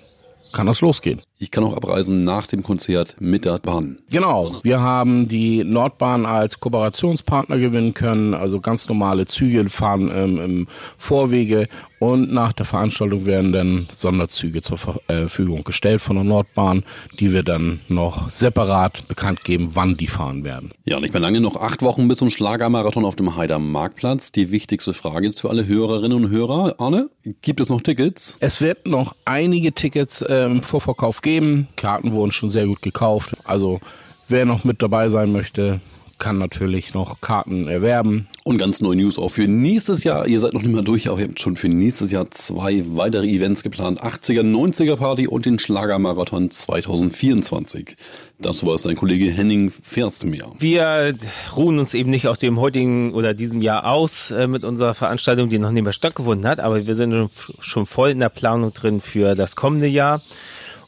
kann 0.54 0.66
das 0.66 0.80
losgehen. 0.80 1.22
Ich 1.40 1.52
kann 1.52 1.64
auch 1.64 1.76
abreisen 1.76 2.24
nach 2.24 2.48
dem 2.48 2.64
Konzert 2.64 3.16
mit 3.20 3.44
der 3.44 3.60
Bahn. 3.60 4.00
Genau. 4.10 4.60
Wir 4.64 4.80
haben 4.80 5.28
die 5.28 5.64
Nordbahn 5.64 6.26
als 6.26 6.60
Kooperationspartner 6.60 7.58
gewinnen 7.58 7.94
können. 7.94 8.34
Also 8.34 8.62
ganz 8.62 8.88
normale 8.88 9.26
Züge 9.26 9.68
fahren 9.70 10.12
ähm, 10.14 10.40
im 10.40 10.68
Vorwege 10.98 11.68
und 12.04 12.34
nach 12.34 12.52
der 12.52 12.66
Veranstaltung 12.66 13.26
werden 13.26 13.54
dann 13.54 13.88
Sonderzüge 13.90 14.62
zur 14.62 14.78
äh, 15.08 15.20
Verfügung 15.20 15.64
gestellt 15.64 16.02
von 16.02 16.18
der 16.18 16.26
Nordbahn, 16.26 16.84
die 17.20 17.32
wir 17.32 17.44
dann 17.44 17.80
noch 17.88 18.30
separat 18.30 19.08
bekannt 19.08 19.46
geben, 19.46 19.70
wann 19.74 19.96
die 19.96 20.08
fahren 20.08 20.44
werden. 20.44 20.74
Ja, 20.84 21.00
nicht 21.00 21.14
mehr 21.14 21.22
lange, 21.22 21.40
noch 21.40 21.56
acht 21.56 21.82
Wochen 21.82 22.10
bis 22.10 22.18
zum 22.18 22.30
Schlagermarathon 22.30 23.06
auf 23.06 23.16
dem 23.16 23.38
Heider 23.38 23.58
Marktplatz. 23.58 24.34
Die 24.34 24.52
wichtigste 24.52 24.94
Frage 24.94 25.28
jetzt 25.28 25.40
für 25.40 25.50
alle 25.50 25.66
Hörerinnen 25.66 26.26
und 26.26 26.30
Hörer. 26.30 26.76
Arne, 26.78 27.10
gibt 27.42 27.62
es 27.62 27.70
noch 27.70 27.80
Tickets? 27.80 28.36
Es 28.42 28.60
wird 28.60 28.86
noch 28.86 29.16
einige 29.24 29.72
Tickets 29.72 30.22
äh, 30.24 30.44
im 30.44 30.62
Vorverkauf 30.62 31.22
geben. 31.22 31.33
Karten 31.76 32.12
wurden 32.12 32.32
schon 32.32 32.50
sehr 32.50 32.68
gut 32.68 32.82
gekauft. 32.82 33.36
Also 33.44 33.80
wer 34.28 34.46
noch 34.46 34.64
mit 34.64 34.82
dabei 34.82 35.10
sein 35.10 35.32
möchte, 35.32 35.80
kann 36.24 36.38
natürlich 36.38 36.94
noch 36.94 37.20
Karten 37.20 37.68
erwerben. 37.68 38.28
Und 38.46 38.58
ganz 38.58 38.80
neue 38.80 38.96
News 38.96 39.20
auch 39.20 39.30
für 39.30 39.46
nächstes 39.46 40.06
Jahr. 40.06 40.26
Ihr 40.26 40.40
seid 40.40 40.54
noch 40.54 40.62
nicht 40.62 40.74
mal 40.74 40.84
durch, 40.84 41.10
aber 41.10 41.20
ihr 41.20 41.28
habt 41.28 41.40
schon 41.40 41.58
für 41.58 41.68
nächstes 41.68 42.12
Jahr 42.12 42.32
zwei 42.32 42.84
weitere 42.96 43.28
Events 43.28 43.62
geplant. 43.64 44.02
80er, 44.02 44.42
90er 44.42 44.96
Party 44.96 45.28
und 45.28 45.46
den 45.46 45.60
Schlagermarathon 45.60 46.50
2024. 46.50 47.98
Das 48.40 48.66
war 48.66 48.76
es 48.76 48.84
sein 48.84 48.96
Kollege 48.96 49.32
Henning 49.32 49.70
Ferstmeer. 49.72 50.52
Wir 50.60 51.16
ruhen 51.56 51.80
uns 51.80 51.94
eben 51.94 52.10
nicht 52.10 52.28
auf 52.28 52.38
dem 52.38 52.60
heutigen 52.60 53.14
oder 53.14 53.34
diesem 53.34 53.62
Jahr 53.62 53.86
aus 53.86 54.32
äh, 54.32 54.48
mit 54.48 54.64
unserer 54.64 54.94
Veranstaltung, 54.94 55.50
die 55.50 55.60
noch 55.60 55.72
nicht 55.72 55.84
mehr 55.84 55.94
stattgefunden 55.94 56.48
hat, 56.48 56.60
aber 56.62 56.86
wir 56.86 56.96
sind 56.96 57.32
schon 57.60 57.86
voll 57.86 58.12
in 58.12 58.20
der 58.20 58.30
Planung 58.30 58.74
drin 58.74 59.02
für 59.02 59.36
das 59.36 59.58
kommende 59.58 59.88
Jahr. 59.88 60.22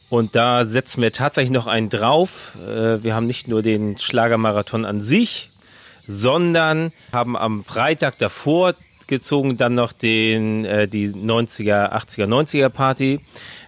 Und 0.08 0.36
da 0.36 0.66
setzen 0.66 1.02
wir 1.02 1.12
tatsächlich 1.12 1.50
noch 1.50 1.66
einen 1.66 1.88
drauf. 1.88 2.56
Äh, 2.56 3.02
wir 3.02 3.14
haben 3.14 3.26
nicht 3.26 3.48
nur 3.48 3.62
den 3.62 3.98
Schlagermarathon 3.98 4.84
an 4.84 5.00
sich, 5.00 5.50
sondern 6.06 6.92
haben 7.12 7.36
am 7.36 7.64
Freitag 7.64 8.18
davor 8.18 8.74
gezogen 9.06 9.56
dann 9.56 9.74
noch 9.74 9.92
den 9.92 10.64
äh, 10.64 10.88
die 10.88 11.08
90er, 11.08 11.92
80er, 11.92 12.26
90er 12.26 12.68
Party 12.68 13.20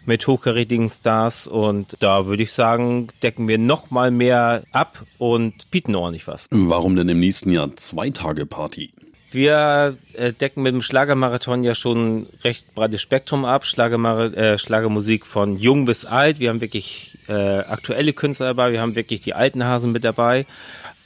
mit 0.05 0.27
hochkarätigen 0.27 0.91
Stars 0.91 1.47
und 1.47 1.97
da 2.01 2.27
würde 2.27 2.43
ich 2.43 2.53
sagen, 2.53 3.09
decken 3.23 3.47
wir 3.47 3.59
noch 3.59 3.91
mal 3.91 4.11
mehr 4.11 4.63
ab 4.73 5.05
und 5.19 5.71
bieten 5.71 5.95
ordentlich 5.95 6.27
was. 6.27 6.49
Warum 6.51 6.97
denn 6.97 7.09
im 7.09 7.21
nächsten 7.21 7.53
Jahr 7.53 7.77
zwei 7.77 8.11
Tage 8.11 8.47
Party? 8.47 8.91
Wir 9.31 9.97
äh, 10.15 10.33
decken 10.33 10.63
mit 10.63 10.73
dem 10.73 10.81
Schlagermarathon 10.81 11.63
ja 11.63 11.75
schon 11.75 12.27
recht 12.45 12.75
breites 12.75 13.03
Spektrum 13.03 13.45
ab. 13.45 13.67
Schlagermar 13.67 14.33
äh, 14.35 14.59
Schlagermusik 14.59 15.27
von 15.27 15.59
jung 15.59 15.85
bis 15.85 16.07
alt. 16.07 16.41
Wir 16.41 16.49
haben 16.49 16.63
wirklich 16.63 17.19
äh, 17.29 17.59
aktuelle 17.59 18.15
Künstler 18.15 18.47
dabei. 18.47 18.73
Wir 18.73 18.81
haben 18.81 18.95
wirklich 18.95 19.21
die 19.21 19.35
alten 19.35 19.65
Hasen 19.65 19.93
mit 19.93 20.05
dabei. 20.05 20.47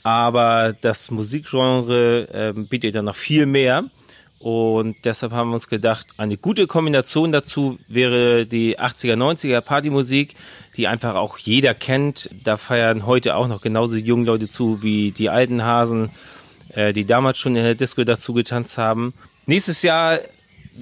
Aber 0.03 0.73
das 0.79 1.11
Musikgenre 1.11 2.27
äh, 2.31 2.53
bietet 2.53 2.95
ja 2.95 3.01
noch 3.01 3.15
viel 3.15 3.45
mehr. 3.45 3.85
Und 4.39 4.97
deshalb 5.05 5.31
haben 5.31 5.49
wir 5.49 5.55
uns 5.55 5.69
gedacht, 5.69 6.07
eine 6.17 6.35
gute 6.35 6.67
Kombination 6.67 7.31
dazu 7.31 7.79
wäre 7.87 8.45
die 8.45 8.77
80er, 8.77 9.15
90er 9.15 9.61
Partymusik, 9.61 10.35
die 10.75 10.87
einfach 10.87 11.15
auch 11.15 11.37
jeder 11.37 11.73
kennt. 11.73 12.29
Da 12.43 12.57
feiern 12.57 13.05
heute 13.05 13.37
auch 13.37 13.47
noch 13.47 13.61
genauso 13.61 13.95
junge 13.95 14.25
Leute 14.25 14.49
zu 14.49 14.83
wie 14.83 15.11
die 15.11 15.29
alten 15.29 15.63
Hasen 15.63 16.09
äh, 16.75 16.93
die 16.93 17.05
damals 17.05 17.37
schon 17.37 17.55
in 17.55 17.63
der 17.63 17.75
Disco 17.75 18.03
dazu 18.03 18.33
getanzt 18.33 18.77
haben. 18.77 19.13
Nächstes 19.45 19.81
Jahr 19.81 20.19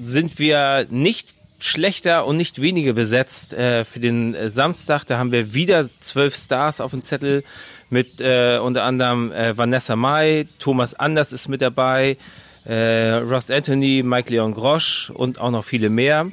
sind 0.01 0.39
wir 0.39 0.87
nicht 0.89 1.33
schlechter 1.59 2.25
und 2.25 2.37
nicht 2.37 2.61
weniger 2.61 2.93
besetzt 2.93 3.53
äh, 3.53 3.85
für 3.85 3.99
den 3.99 4.33
äh, 4.33 4.49
Samstag. 4.49 5.05
Da 5.05 5.17
haben 5.17 5.31
wir 5.31 5.53
wieder 5.53 5.89
zwölf 5.99 6.35
Stars 6.35 6.81
auf 6.81 6.91
dem 6.91 7.01
Zettel 7.01 7.43
mit 7.89 8.21
äh, 8.21 8.57
unter 8.57 8.83
anderem 8.83 9.31
äh, 9.31 9.57
Vanessa 9.57 9.95
Mai, 9.95 10.47
Thomas 10.59 10.93
Anders 10.93 11.33
ist 11.33 11.49
mit 11.49 11.61
dabei, 11.61 12.17
äh, 12.65 13.11
Ross 13.15 13.51
Anthony, 13.51 14.01
Mike 14.03 14.31
Leon 14.31 14.53
Grosch 14.53 15.09
und 15.09 15.39
auch 15.39 15.51
noch 15.51 15.65
viele 15.65 15.89
mehr. 15.89 16.31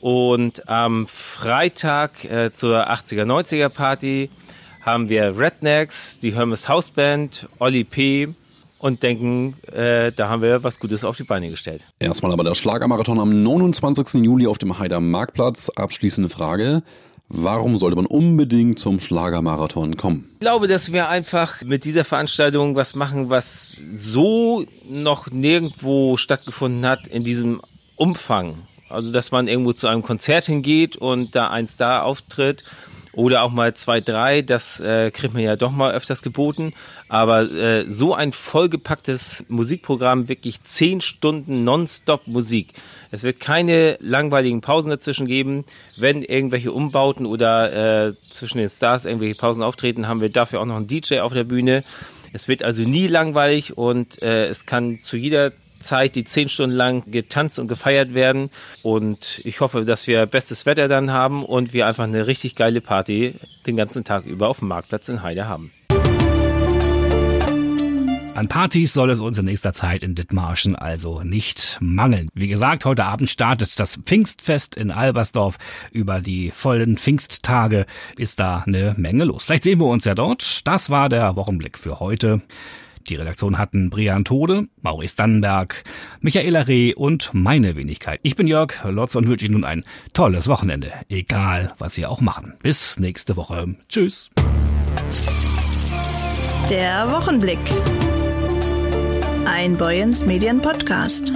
Und 0.00 0.68
am 0.68 1.06
Freitag 1.06 2.24
äh, 2.24 2.52
zur 2.52 2.90
80er, 2.90 3.24
90er 3.24 3.70
Party 3.70 4.30
haben 4.82 5.08
wir 5.08 5.38
Rednecks, 5.38 6.18
die 6.18 6.34
Hermes 6.34 6.68
Houseband, 6.68 7.48
Olli 7.58 7.84
P., 7.84 8.34
und 8.84 9.02
denken, 9.02 9.56
äh, 9.72 10.12
da 10.12 10.28
haben 10.28 10.42
wir 10.42 10.62
was 10.62 10.78
Gutes 10.78 11.04
auf 11.04 11.16
die 11.16 11.24
Beine 11.24 11.48
gestellt. 11.48 11.82
Erstmal 12.00 12.34
aber 12.34 12.44
der 12.44 12.52
Schlagermarathon 12.52 13.18
am 13.18 13.42
29. 13.42 14.22
Juli 14.22 14.46
auf 14.46 14.58
dem 14.58 14.78
Heider 14.78 15.00
Marktplatz. 15.00 15.70
Abschließende 15.70 16.28
Frage. 16.28 16.82
Warum 17.28 17.78
sollte 17.78 17.96
man 17.96 18.04
unbedingt 18.04 18.78
zum 18.78 19.00
Schlagermarathon 19.00 19.96
kommen? 19.96 20.28
Ich 20.34 20.40
glaube, 20.40 20.68
dass 20.68 20.92
wir 20.92 21.08
einfach 21.08 21.62
mit 21.62 21.86
dieser 21.86 22.04
Veranstaltung 22.04 22.76
was 22.76 22.94
machen, 22.94 23.30
was 23.30 23.78
so 23.94 24.66
noch 24.86 25.30
nirgendwo 25.30 26.18
stattgefunden 26.18 26.84
hat 26.84 27.06
in 27.06 27.24
diesem 27.24 27.62
Umfang. 27.96 28.64
Also, 28.90 29.12
dass 29.12 29.30
man 29.30 29.48
irgendwo 29.48 29.72
zu 29.72 29.86
einem 29.86 30.02
Konzert 30.02 30.44
hingeht 30.44 30.98
und 30.98 31.34
da 31.34 31.48
ein 31.48 31.68
Star 31.68 32.04
auftritt 32.04 32.64
oder 33.16 33.42
auch 33.42 33.50
mal 33.50 33.74
zwei, 33.74 34.00
drei, 34.00 34.42
das 34.42 34.80
äh, 34.80 35.10
kriegt 35.10 35.34
man 35.34 35.42
ja 35.42 35.56
doch 35.56 35.70
mal 35.70 35.92
öfters 35.92 36.22
geboten. 36.22 36.72
Aber 37.08 37.50
äh, 37.50 37.88
so 37.88 38.14
ein 38.14 38.32
vollgepacktes 38.32 39.44
Musikprogramm, 39.48 40.28
wirklich 40.28 40.62
zehn 40.64 41.00
Stunden 41.00 41.64
nonstop 41.64 42.26
Musik. 42.26 42.72
Es 43.10 43.22
wird 43.22 43.40
keine 43.40 43.96
langweiligen 44.00 44.60
Pausen 44.60 44.90
dazwischen 44.90 45.26
geben. 45.26 45.64
Wenn 45.96 46.22
irgendwelche 46.22 46.72
Umbauten 46.72 47.26
oder 47.26 48.08
äh, 48.08 48.14
zwischen 48.30 48.58
den 48.58 48.68
Stars 48.68 49.04
irgendwelche 49.04 49.36
Pausen 49.36 49.62
auftreten, 49.62 50.08
haben 50.08 50.20
wir 50.20 50.30
dafür 50.30 50.60
auch 50.60 50.66
noch 50.66 50.76
einen 50.76 50.86
DJ 50.86 51.20
auf 51.20 51.32
der 51.32 51.44
Bühne. 51.44 51.84
Es 52.32 52.48
wird 52.48 52.64
also 52.64 52.82
nie 52.82 53.06
langweilig 53.06 53.78
und 53.78 54.20
äh, 54.20 54.46
es 54.48 54.66
kann 54.66 54.98
zu 55.00 55.16
jeder 55.16 55.52
Zeit, 55.84 56.16
die 56.16 56.24
zehn 56.24 56.48
Stunden 56.48 56.74
lang 56.74 57.10
getanzt 57.10 57.58
und 57.58 57.68
gefeiert 57.68 58.14
werden. 58.14 58.50
Und 58.82 59.40
ich 59.44 59.60
hoffe, 59.60 59.84
dass 59.84 60.06
wir 60.06 60.26
bestes 60.26 60.66
Wetter 60.66 60.88
dann 60.88 61.12
haben 61.12 61.44
und 61.44 61.72
wir 61.72 61.86
einfach 61.86 62.04
eine 62.04 62.26
richtig 62.26 62.56
geile 62.56 62.80
Party 62.80 63.34
den 63.66 63.76
ganzen 63.76 64.04
Tag 64.04 64.24
über 64.24 64.48
auf 64.48 64.58
dem 64.58 64.68
Marktplatz 64.68 65.08
in 65.08 65.22
Heide 65.22 65.46
haben. 65.46 65.70
An 68.34 68.48
Partys 68.48 68.92
soll 68.92 69.10
es 69.10 69.20
uns 69.20 69.38
in 69.38 69.44
nächster 69.44 69.72
Zeit 69.72 70.02
in 70.02 70.16
Dithmarschen 70.16 70.74
also 70.74 71.22
nicht 71.22 71.78
mangeln. 71.80 72.28
Wie 72.34 72.48
gesagt, 72.48 72.84
heute 72.84 73.04
Abend 73.04 73.30
startet 73.30 73.78
das 73.78 73.96
Pfingstfest 74.04 74.76
in 74.76 74.90
Albersdorf. 74.90 75.56
Über 75.92 76.20
die 76.20 76.50
vollen 76.50 76.96
Pfingsttage 76.96 77.86
ist 78.18 78.40
da 78.40 78.64
eine 78.66 78.96
Menge 78.98 79.22
los. 79.22 79.44
Vielleicht 79.44 79.62
sehen 79.62 79.78
wir 79.78 79.86
uns 79.86 80.04
ja 80.04 80.16
dort. 80.16 80.66
Das 80.66 80.90
war 80.90 81.08
der 81.08 81.36
Wochenblick 81.36 81.78
für 81.78 82.00
heute. 82.00 82.42
Die 83.08 83.16
Redaktion 83.16 83.58
hatten 83.58 83.90
Brian 83.90 84.24
Tode, 84.24 84.68
Maurice 84.82 85.16
Dannenberg, 85.16 85.84
Michaela 86.20 86.62
Reh 86.62 86.94
und 86.94 87.30
meine 87.32 87.76
Wenigkeit. 87.76 88.20
Ich 88.22 88.36
bin 88.36 88.46
Jörg 88.46 88.72
Lotz 88.84 89.14
und 89.14 89.28
wünsche 89.28 89.44
Ihnen 89.44 89.54
nun 89.54 89.64
ein 89.64 89.84
tolles 90.12 90.48
Wochenende, 90.48 90.92
egal 91.08 91.74
was 91.78 91.94
Sie 91.94 92.06
auch 92.06 92.20
machen. 92.20 92.54
Bis 92.62 92.98
nächste 92.98 93.36
Woche. 93.36 93.74
Tschüss. 93.88 94.30
Der 96.70 97.10
Wochenblick. 97.10 97.58
Ein 99.44 99.76
Boyens 99.76 100.24
Medien 100.24 100.62
Podcast. 100.62 101.30